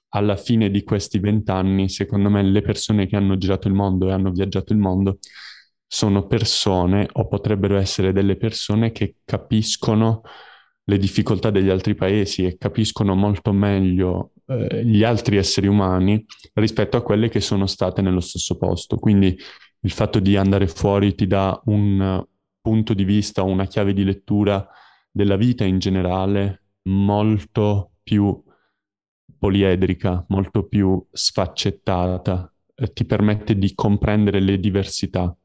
alla 0.10 0.36
fine 0.36 0.70
di 0.70 0.84
questi 0.84 1.20
20 1.20 1.52
anni, 1.52 1.89
secondo 1.89 2.30
me, 2.30 2.41
le 2.43 2.62
persone 2.62 3.08
che 3.08 3.15
hanno 3.15 3.38
girato 3.38 3.67
il 3.67 3.74
mondo 3.74 4.08
e 4.08 4.12
hanno 4.12 4.32
viaggiato 4.32 4.74
il 4.74 4.80
mondo 4.80 5.20
sono 5.86 6.28
persone 6.28 7.08
o 7.13 7.28
potrebbero 7.28 7.78
essere 7.78 8.12
delle 8.12 8.36
persone 8.36 8.91
che 8.91 9.15
capiscono 9.24 10.22
le 10.89 10.97
difficoltà 10.97 11.50
degli 11.50 11.69
altri 11.69 11.95
paesi 11.95 12.45
e 12.45 12.58
capiscono 12.58 13.13
molto 13.13 13.52
meglio 13.52 14.32
eh, 14.45 14.86
gli 14.86 15.04
altri 15.04 15.36
esseri 15.36 15.67
umani 15.67 16.26
rispetto 16.54 16.95
a 16.95 17.02
quelle 17.02 17.28
che 17.28 17.41
sono 17.41 17.67
state 17.67 18.02
nello 18.02 18.21
stesso 18.21 18.58
posto. 18.58 18.95
Quindi 18.95 19.38
il 19.82 19.91
fatto 19.91 20.19
di 20.19 20.38
andare 20.38 20.67
fuori 20.67 21.13
ti 21.13 21.28
dà 21.28 21.62
un 21.65 22.26
punto 22.62 22.93
di 22.93 23.04
vista, 23.04 23.43
una 23.43 23.65
chiave 23.65 23.93
di 23.93 24.06
lettura 24.06 24.65
della 25.12 25.36
vita 25.36 25.65
in 25.65 25.80
generale 25.80 26.63
molto 26.84 27.91
più 28.02 28.41
poliedrica, 29.38 30.26
molto 30.30 30.67
più 30.67 31.06
sfaccettata, 31.12 32.54
eh, 32.76 32.93
ti 32.93 33.04
permette 33.04 33.58
di 33.58 33.73
comprendere 33.73 34.39
le 34.39 34.58
diversità. 34.58 35.36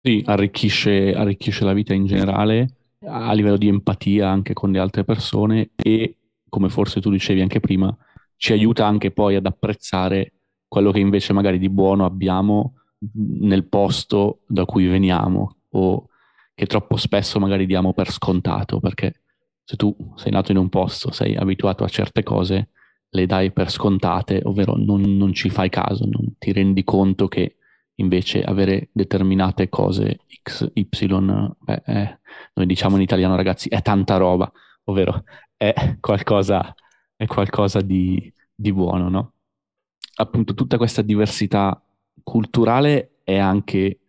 Sì, 0.00 0.20
arricchisce, 0.26 1.14
arricchisce 1.14 1.64
la 1.64 1.72
vita 1.72 1.94
in 1.94 2.06
generale 2.06 2.77
a 3.06 3.32
livello 3.32 3.56
di 3.56 3.68
empatia 3.68 4.28
anche 4.28 4.54
con 4.54 4.70
le 4.72 4.78
altre 4.78 5.04
persone 5.04 5.70
e, 5.76 6.16
come 6.48 6.68
forse 6.68 7.00
tu 7.00 7.10
dicevi 7.10 7.40
anche 7.40 7.60
prima, 7.60 7.96
ci 8.36 8.52
aiuta 8.52 8.86
anche 8.86 9.10
poi 9.10 9.36
ad 9.36 9.46
apprezzare 9.46 10.32
quello 10.66 10.90
che 10.90 11.00
invece 11.00 11.32
magari 11.32 11.58
di 11.58 11.68
buono 11.68 12.04
abbiamo 12.04 12.74
nel 13.12 13.68
posto 13.68 14.40
da 14.46 14.64
cui 14.64 14.86
veniamo 14.86 15.56
o 15.70 16.08
che 16.54 16.66
troppo 16.66 16.96
spesso 16.96 17.38
magari 17.38 17.66
diamo 17.66 17.92
per 17.92 18.10
scontato, 18.10 18.80
perché 18.80 19.22
se 19.62 19.76
tu 19.76 19.94
sei 20.16 20.32
nato 20.32 20.50
in 20.50 20.58
un 20.58 20.68
posto, 20.68 21.12
sei 21.12 21.36
abituato 21.36 21.84
a 21.84 21.88
certe 21.88 22.22
cose, 22.22 22.70
le 23.10 23.26
dai 23.26 23.52
per 23.52 23.70
scontate, 23.70 24.40
ovvero 24.44 24.74
non, 24.76 25.00
non 25.16 25.32
ci 25.32 25.50
fai 25.50 25.68
caso, 25.68 26.04
non 26.04 26.34
ti 26.38 26.52
rendi 26.52 26.82
conto 26.82 27.28
che 27.28 27.57
invece 28.00 28.42
avere 28.42 28.88
determinate 28.92 29.68
cose 29.68 30.20
X, 30.42 30.70
Y, 30.74 30.84
beh, 30.84 31.82
è, 31.82 32.18
noi 32.54 32.66
diciamo 32.66 32.96
in 32.96 33.02
italiano 33.02 33.36
ragazzi, 33.36 33.68
è 33.68 33.82
tanta 33.82 34.16
roba, 34.16 34.50
ovvero 34.84 35.24
è 35.56 35.96
qualcosa, 36.00 36.74
è 37.16 37.26
qualcosa 37.26 37.80
di, 37.80 38.32
di 38.54 38.72
buono, 38.72 39.08
no? 39.08 39.32
Appunto 40.16 40.54
tutta 40.54 40.76
questa 40.76 41.02
diversità 41.02 41.80
culturale 42.22 43.18
è 43.24 43.36
anche 43.36 44.00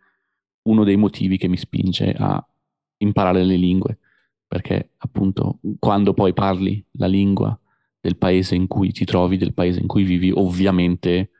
uno 0.62 0.84
dei 0.84 0.96
motivi 0.96 1.36
che 1.36 1.48
mi 1.48 1.56
spinge 1.56 2.14
a 2.16 2.44
imparare 2.98 3.44
le 3.44 3.56
lingue, 3.56 3.98
perché 4.46 4.90
appunto 4.98 5.58
quando 5.78 6.14
poi 6.14 6.32
parli 6.32 6.84
la 6.92 7.06
lingua 7.06 7.58
del 8.00 8.16
paese 8.16 8.54
in 8.54 8.66
cui 8.66 8.92
ti 8.92 9.04
trovi, 9.04 9.36
del 9.36 9.54
paese 9.54 9.80
in 9.80 9.86
cui 9.86 10.04
vivi, 10.04 10.30
ovviamente 10.30 11.30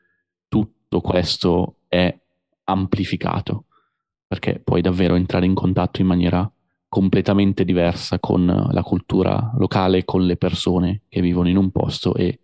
tutto 0.49 1.01
questo 1.01 1.77
è 1.89 2.20
amplificato, 2.71 3.67
perché 4.27 4.61
puoi 4.63 4.81
davvero 4.81 5.15
entrare 5.15 5.47
in 5.47 5.55
contatto 5.55 6.01
in 6.01 6.07
maniera 6.07 6.51
completamente 6.89 7.65
diversa 7.65 8.19
con 8.19 8.47
la 8.47 8.83
cultura 8.83 9.53
locale, 9.57 10.05
con 10.05 10.27
le 10.27 10.37
persone 10.37 11.03
che 11.09 11.21
vivono 11.21 11.49
in 11.49 11.57
un 11.57 11.71
posto 11.71 12.15
e 12.15 12.41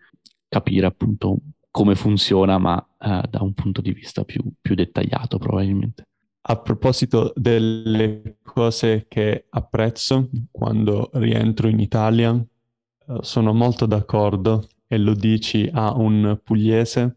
capire 0.49 0.87
appunto 0.87 1.39
come 1.71 1.95
funziona, 1.95 2.57
ma 2.57 2.79
eh, 2.99 3.23
da 3.29 3.43
un 3.43 3.53
punto 3.53 3.81
di 3.81 3.93
vista 3.93 4.25
più, 4.25 4.43
più 4.61 4.75
dettagliato 4.75 5.39
probabilmente. 5.39 6.05
A 6.49 6.57
proposito 6.61 7.33
delle 7.35 8.39
cose 8.43 9.07
che 9.09 9.47
apprezzo 9.51 10.31
quando 10.51 11.11
rientro 11.15 11.69
in 11.69 11.81
Italia, 11.81 12.33
eh, 12.33 13.19
sono 13.21 13.53
molto 13.53 13.85
d'accordo 13.85 14.69
e 14.87 14.97
lo 14.97 15.13
dici 15.13 15.69
a 15.73 15.93
un 15.95 16.41
pugliese 16.43 17.17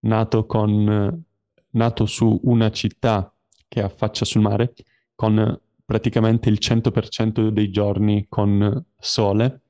nato, 0.00 0.44
con, 0.44 1.24
nato 1.70 2.06
su 2.06 2.40
una 2.44 2.70
città 2.70 3.32
che 3.66 3.82
affaccia 3.82 4.24
sul 4.24 4.40
mare, 4.40 4.74
con 5.14 5.60
praticamente 5.84 6.48
il 6.48 6.58
100% 6.60 7.48
dei 7.48 7.70
giorni 7.70 8.26
con 8.28 8.84
sole 8.98 9.62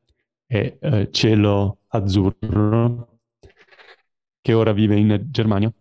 e 0.47 0.79
eh, 0.81 1.11
cielo 1.11 1.81
azzurro, 1.89 3.21
che 4.41 4.53
ora 4.53 4.73
vive 4.73 4.97
in 4.97 5.27
Germania, 5.31 5.73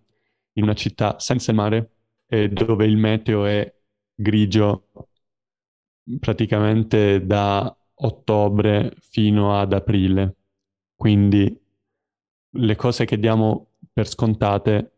in 0.54 0.64
una 0.64 0.74
città 0.74 1.20
senza 1.20 1.52
il 1.52 1.58
mare, 1.58 1.92
e 2.28 2.50
dove 2.50 2.86
il 2.86 2.98
meteo 2.98 3.46
è 3.46 3.74
grigio 4.14 4.90
praticamente 6.20 7.26
da 7.26 7.76
ottobre 7.96 8.94
fino 9.00 9.58
ad 9.60 9.74
aprile. 9.74 10.36
Quindi 10.96 11.66
le 12.50 12.76
cose 12.76 13.06
che 13.06 13.20
diamo 13.20 13.72
per 13.94 14.08
scontate 14.08 14.97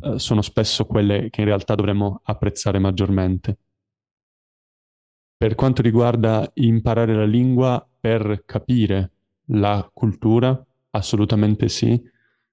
eh, 0.00 0.18
sono 0.18 0.42
spesso 0.42 0.86
quelle 0.86 1.28
che 1.30 1.40
in 1.40 1.46
realtà 1.46 1.74
dovremmo 1.74 2.20
apprezzare 2.24 2.78
maggiormente. 2.78 3.58
Per 5.36 5.54
quanto 5.54 5.82
riguarda 5.82 6.48
imparare 6.54 7.14
la 7.14 7.24
lingua 7.24 7.86
per 8.00 8.44
capire 8.46 9.10
la 9.46 9.88
cultura, 9.92 10.64
assolutamente 10.90 11.68
sì, 11.68 12.00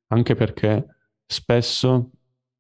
anche 0.08 0.36
perché 0.36 0.86
spesso 1.26 2.12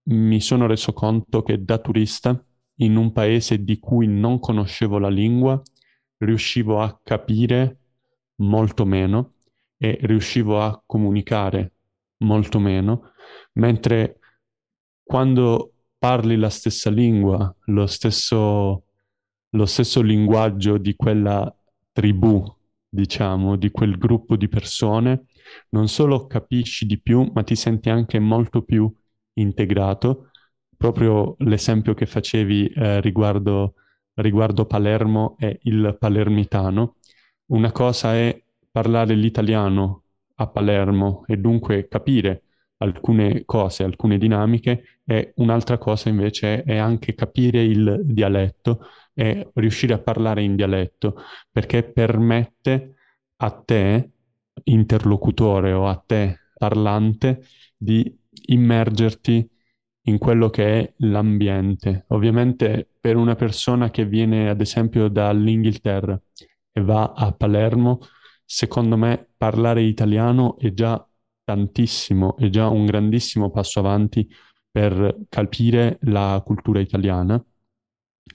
mi 0.03 0.39
sono 0.39 0.67
reso 0.67 0.93
conto 0.93 1.41
che 1.41 1.63
da 1.63 1.79
turista 1.79 2.43
in 2.81 2.95
un 2.95 3.11
paese 3.11 3.63
di 3.63 3.79
cui 3.79 4.07
non 4.07 4.39
conoscevo 4.39 4.97
la 4.99 5.09
lingua 5.09 5.61
riuscivo 6.17 6.81
a 6.81 6.99
capire 7.03 7.77
molto 8.35 8.85
meno 8.85 9.33
e 9.77 9.97
riuscivo 10.01 10.61
a 10.61 10.81
comunicare 10.85 11.73
molto 12.19 12.59
meno, 12.59 13.13
mentre 13.53 14.18
quando 15.09 15.73
parli 15.97 16.35
la 16.35 16.51
stessa 16.51 16.91
lingua, 16.91 17.51
lo 17.65 17.87
stesso, 17.87 18.83
lo 19.49 19.65
stesso 19.65 20.03
linguaggio 20.03 20.77
di 20.77 20.95
quella 20.95 21.51
tribù, 21.91 22.45
diciamo, 22.87 23.55
di 23.55 23.71
quel 23.71 23.97
gruppo 23.97 24.35
di 24.35 24.47
persone, 24.47 25.25
non 25.69 25.87
solo 25.87 26.27
capisci 26.27 26.85
di 26.85 26.99
più, 26.99 27.27
ma 27.33 27.41
ti 27.41 27.55
senti 27.55 27.89
anche 27.89 28.19
molto 28.19 28.61
più 28.61 28.87
integrato. 29.33 30.29
Proprio 30.77 31.37
l'esempio 31.39 31.95
che 31.95 32.05
facevi 32.05 32.67
eh, 32.67 33.01
riguardo, 33.01 33.73
riguardo 34.13 34.67
Palermo 34.67 35.37
è 35.39 35.57
il 35.63 35.97
palermitano. 35.99 36.97
Una 37.47 37.71
cosa 37.71 38.13
è 38.13 38.39
parlare 38.69 39.15
l'italiano 39.15 40.03
a 40.35 40.45
Palermo 40.45 41.23
e 41.25 41.37
dunque 41.37 41.87
capire 41.87 42.43
alcune 42.81 43.43
cose, 43.45 43.83
alcune 43.83 44.17
dinamiche 44.17 44.99
e 45.05 45.33
un'altra 45.37 45.77
cosa 45.77 46.09
invece 46.09 46.63
è 46.63 46.77
anche 46.77 47.15
capire 47.15 47.63
il 47.63 48.01
dialetto 48.03 48.87
e 49.13 49.49
riuscire 49.55 49.93
a 49.93 49.99
parlare 49.99 50.43
in 50.43 50.55
dialetto 50.55 51.15
perché 51.51 51.83
permette 51.83 52.95
a 53.37 53.51
te, 53.51 54.11
interlocutore 54.63 55.71
o 55.73 55.87
a 55.87 56.01
te, 56.05 56.39
parlante, 56.57 57.45
di 57.75 58.17
immergerti 58.47 59.49
in 60.03 60.17
quello 60.17 60.49
che 60.49 60.79
è 60.79 60.93
l'ambiente. 60.97 62.05
Ovviamente 62.09 62.89
per 62.99 63.15
una 63.15 63.35
persona 63.35 63.89
che 63.89 64.05
viene 64.05 64.49
ad 64.49 64.61
esempio 64.61 65.07
dall'Inghilterra 65.07 66.19
e 66.71 66.81
va 66.81 67.13
a 67.15 67.31
Palermo, 67.31 67.99
secondo 68.45 68.97
me 68.97 69.29
parlare 69.37 69.81
italiano 69.81 70.57
è 70.57 70.73
già 70.73 71.08
tantissimo, 71.49 72.37
è 72.37 72.49
già 72.49 72.67
un 72.67 72.85
grandissimo 72.85 73.49
passo 73.49 73.79
avanti 73.79 74.29
per 74.69 75.17
capire 75.29 75.97
la 76.03 76.39
cultura 76.45 76.79
italiana. 76.79 77.43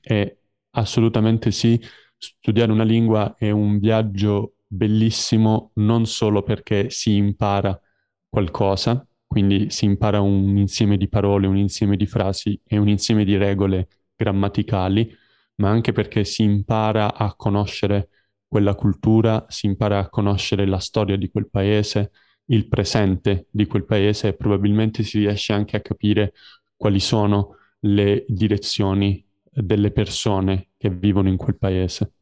E 0.02 0.38
assolutamente 0.70 1.52
sì, 1.52 1.80
studiare 2.18 2.72
una 2.72 2.82
lingua 2.82 3.36
è 3.38 3.50
un 3.50 3.78
viaggio 3.78 4.56
bellissimo 4.66 5.70
non 5.74 6.06
solo 6.06 6.42
perché 6.42 6.90
si 6.90 7.14
impara 7.14 7.80
qualcosa, 8.28 9.06
quindi 9.24 9.70
si 9.70 9.84
impara 9.84 10.20
un 10.20 10.56
insieme 10.56 10.96
di 10.96 11.08
parole, 11.08 11.46
un 11.46 11.56
insieme 11.56 11.96
di 11.96 12.06
frasi 12.06 12.60
e 12.66 12.78
un 12.78 12.88
insieme 12.88 13.24
di 13.24 13.36
regole 13.36 13.88
grammaticali, 14.16 15.08
ma 15.56 15.70
anche 15.70 15.92
perché 15.92 16.24
si 16.24 16.42
impara 16.42 17.14
a 17.14 17.32
conoscere 17.36 18.08
quella 18.48 18.74
cultura, 18.74 19.46
si 19.48 19.66
impara 19.66 20.00
a 20.00 20.08
conoscere 20.08 20.66
la 20.66 20.78
storia 20.80 21.16
di 21.16 21.30
quel 21.30 21.48
paese, 21.48 22.10
il 22.46 22.68
presente 22.68 23.46
di 23.50 23.66
quel 23.66 23.84
paese 23.84 24.28
e 24.28 24.34
probabilmente 24.34 25.02
si 25.02 25.18
riesce 25.18 25.52
anche 25.52 25.76
a 25.76 25.80
capire 25.80 26.34
quali 26.76 27.00
sono 27.00 27.56
le 27.80 28.24
direzioni 28.28 29.24
delle 29.42 29.90
persone 29.90 30.70
che 30.76 30.90
vivono 30.90 31.28
in 31.28 31.36
quel 31.36 31.56
paese. 31.56 32.12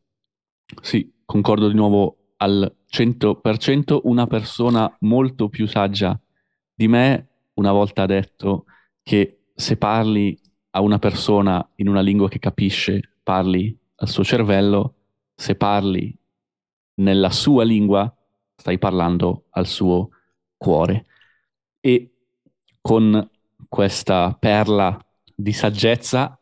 Sì, 0.81 1.13
concordo 1.25 1.69
di 1.69 1.75
nuovo 1.75 2.35
al 2.37 2.73
100%, 2.89 4.01
una 4.05 4.27
persona 4.27 4.95
molto 5.01 5.49
più 5.49 5.67
saggia 5.67 6.19
di 6.75 6.89
me 6.89 7.29
una 7.55 7.73
volta 7.73 8.03
ha 8.03 8.07
detto 8.07 8.65
che 9.03 9.45
se 9.55 9.77
parli 9.77 10.39
a 10.71 10.81
una 10.81 10.99
persona 10.99 11.67
in 11.77 11.89
una 11.89 12.01
lingua 12.01 12.29
che 12.29 12.39
capisce, 12.39 13.17
parli 13.23 13.77
al 13.97 14.09
suo 14.09 14.25
cervello, 14.25 14.95
se 15.35 15.55
parli 15.55 16.17
nella 16.95 17.31
sua 17.31 17.63
lingua, 17.65 18.13
stai 18.63 18.79
parlando 18.79 19.47
al 19.51 19.67
suo 19.67 20.11
cuore. 20.57 21.07
E 21.81 22.13
con 22.81 23.29
questa 23.69 24.37
perla 24.39 24.97
di 25.35 25.53
saggezza 25.53 26.39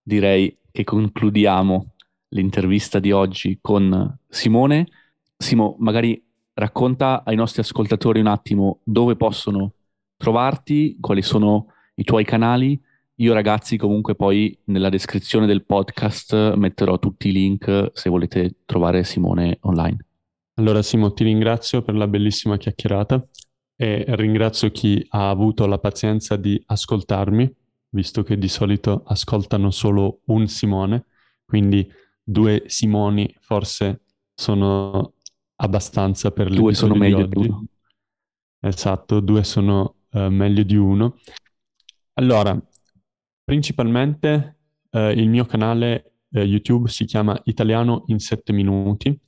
direi 0.00 0.56
che 0.70 0.84
concludiamo 0.84 1.94
l'intervista 2.28 3.00
di 3.00 3.10
oggi 3.10 3.58
con 3.60 4.18
Simone. 4.28 4.86
Simo, 5.36 5.74
magari 5.80 6.24
racconta 6.52 7.24
ai 7.24 7.34
nostri 7.34 7.62
ascoltatori 7.62 8.20
un 8.20 8.28
attimo 8.28 8.78
dove 8.84 9.16
possono 9.16 9.72
trovarti, 10.16 10.96
quali 11.00 11.22
sono 11.22 11.72
i 11.96 12.04
tuoi 12.04 12.24
canali. 12.24 12.80
Io 13.16 13.32
ragazzi 13.34 13.76
comunque 13.76 14.14
poi 14.14 14.56
nella 14.66 14.90
descrizione 14.90 15.46
del 15.46 15.64
podcast 15.64 16.54
metterò 16.54 17.00
tutti 17.00 17.30
i 17.30 17.32
link 17.32 17.90
se 17.92 18.10
volete 18.10 18.58
trovare 18.64 19.02
Simone 19.02 19.58
online. 19.62 20.13
Allora 20.54 20.82
Simo, 20.82 21.12
ti 21.12 21.24
ringrazio 21.24 21.82
per 21.82 21.96
la 21.96 22.06
bellissima 22.06 22.56
chiacchierata 22.56 23.26
e 23.76 24.04
ringrazio 24.08 24.70
chi 24.70 25.04
ha 25.10 25.28
avuto 25.28 25.66
la 25.66 25.78
pazienza 25.78 26.36
di 26.36 26.62
ascoltarmi, 26.66 27.52
visto 27.88 28.22
che 28.22 28.38
di 28.38 28.46
solito 28.46 29.02
ascoltano 29.04 29.72
solo 29.72 30.20
un 30.26 30.46
Simone, 30.46 31.06
quindi 31.44 31.90
due 32.22 32.64
Simoni 32.66 33.34
forse 33.40 34.02
sono 34.32 35.14
abbastanza 35.56 36.30
per 36.30 36.50
le 36.50 36.56
Due 36.56 36.74
sono 36.74 36.94
meglio 36.94 37.26
di, 37.26 37.40
di 37.40 37.48
uno. 37.48 37.64
Esatto, 38.60 39.18
due 39.18 39.42
sono 39.42 39.96
uh, 40.10 40.28
meglio 40.28 40.62
di 40.62 40.76
uno. 40.76 41.18
Allora, 42.14 42.56
principalmente 43.42 44.58
uh, 44.90 45.08
il 45.08 45.28
mio 45.28 45.46
canale 45.46 46.12
uh, 46.30 46.38
YouTube 46.38 46.88
si 46.88 47.04
chiama 47.06 47.40
Italiano 47.44 48.04
in 48.06 48.20
7 48.20 48.52
minuti. 48.52 49.18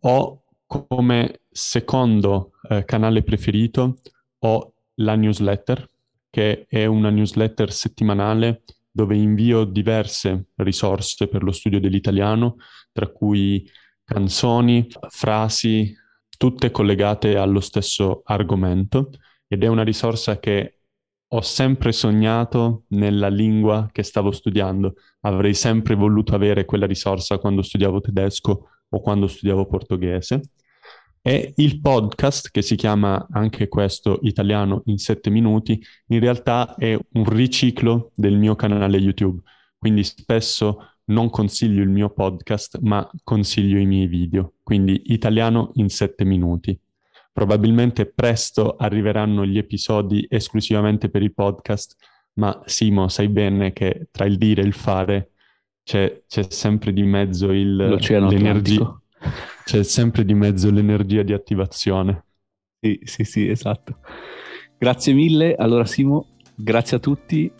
Ho 0.00 0.43
come 0.88 1.40
secondo 1.50 2.52
canale 2.84 3.22
preferito 3.22 3.98
ho 4.40 4.72
la 4.94 5.14
newsletter, 5.14 5.88
che 6.30 6.66
è 6.68 6.86
una 6.86 7.10
newsletter 7.10 7.72
settimanale 7.72 8.62
dove 8.90 9.16
invio 9.16 9.64
diverse 9.64 10.46
risorse 10.56 11.28
per 11.28 11.42
lo 11.42 11.52
studio 11.52 11.80
dell'italiano, 11.80 12.56
tra 12.92 13.08
cui 13.08 13.68
canzoni, 14.04 14.86
frasi, 15.08 15.94
tutte 16.36 16.70
collegate 16.70 17.36
allo 17.36 17.60
stesso 17.60 18.22
argomento 18.24 19.10
ed 19.46 19.62
è 19.62 19.66
una 19.66 19.82
risorsa 19.82 20.38
che 20.38 20.80
ho 21.26 21.40
sempre 21.40 21.90
sognato 21.92 22.84
nella 22.88 23.28
lingua 23.28 23.88
che 23.90 24.02
stavo 24.02 24.30
studiando. 24.30 24.94
Avrei 25.22 25.54
sempre 25.54 25.94
voluto 25.94 26.34
avere 26.34 26.64
quella 26.64 26.86
risorsa 26.86 27.38
quando 27.38 27.62
studiavo 27.62 28.00
tedesco 28.00 28.68
o 28.88 29.00
quando 29.00 29.26
studiavo 29.26 29.66
portoghese. 29.66 30.40
E 31.26 31.54
il 31.56 31.80
podcast, 31.80 32.50
che 32.50 32.60
si 32.60 32.76
chiama 32.76 33.26
anche 33.30 33.68
questo 33.68 34.18
Italiano 34.24 34.82
in 34.86 34.98
7 34.98 35.30
minuti, 35.30 35.82
in 36.08 36.20
realtà 36.20 36.74
è 36.74 36.92
un 37.12 37.24
riciclo 37.24 38.10
del 38.14 38.36
mio 38.36 38.54
canale 38.56 38.98
YouTube. 38.98 39.40
Quindi 39.78 40.04
spesso 40.04 40.96
non 41.04 41.30
consiglio 41.30 41.82
il 41.82 41.88
mio 41.88 42.10
podcast, 42.10 42.78
ma 42.82 43.10
consiglio 43.22 43.78
i 43.78 43.86
miei 43.86 44.06
video. 44.06 44.56
Quindi 44.62 45.04
Italiano 45.06 45.70
in 45.76 45.88
7 45.88 46.26
minuti. 46.26 46.78
Probabilmente 47.32 48.04
presto 48.04 48.76
arriveranno 48.76 49.46
gli 49.46 49.56
episodi 49.56 50.26
esclusivamente 50.28 51.08
per 51.08 51.22
i 51.22 51.32
podcast, 51.32 51.96
ma 52.34 52.60
Simo, 52.66 53.08
sai 53.08 53.28
bene 53.28 53.72
che 53.72 54.08
tra 54.10 54.26
il 54.26 54.36
dire 54.36 54.60
e 54.60 54.66
il 54.66 54.74
fare 54.74 55.30
c'è, 55.84 56.22
c'è 56.28 56.44
sempre 56.50 56.92
di 56.92 57.02
mezzo 57.02 57.50
il, 57.50 57.76
l'oceano 57.76 58.28
l'energia. 58.28 59.00
C'è 59.64 59.82
sempre 59.82 60.24
di 60.24 60.34
mezzo 60.34 60.70
l'energia 60.70 61.22
di 61.22 61.32
attivazione. 61.32 62.24
Sì, 62.80 63.00
sì, 63.04 63.24
sì, 63.24 63.48
esatto. 63.48 63.98
Grazie 64.78 65.14
mille. 65.14 65.54
Allora, 65.54 65.86
Simo, 65.86 66.26
grazie 66.54 66.98
a 66.98 67.00
tutti 67.00 67.50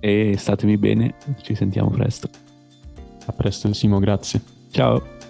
e 0.00 0.34
statemi 0.36 0.78
bene. 0.78 1.14
Ci 1.42 1.54
sentiamo 1.54 1.90
presto. 1.90 2.28
A 3.26 3.32
presto, 3.32 3.72
Simo, 3.72 3.98
grazie. 3.98 4.40
Ciao. 4.70 5.21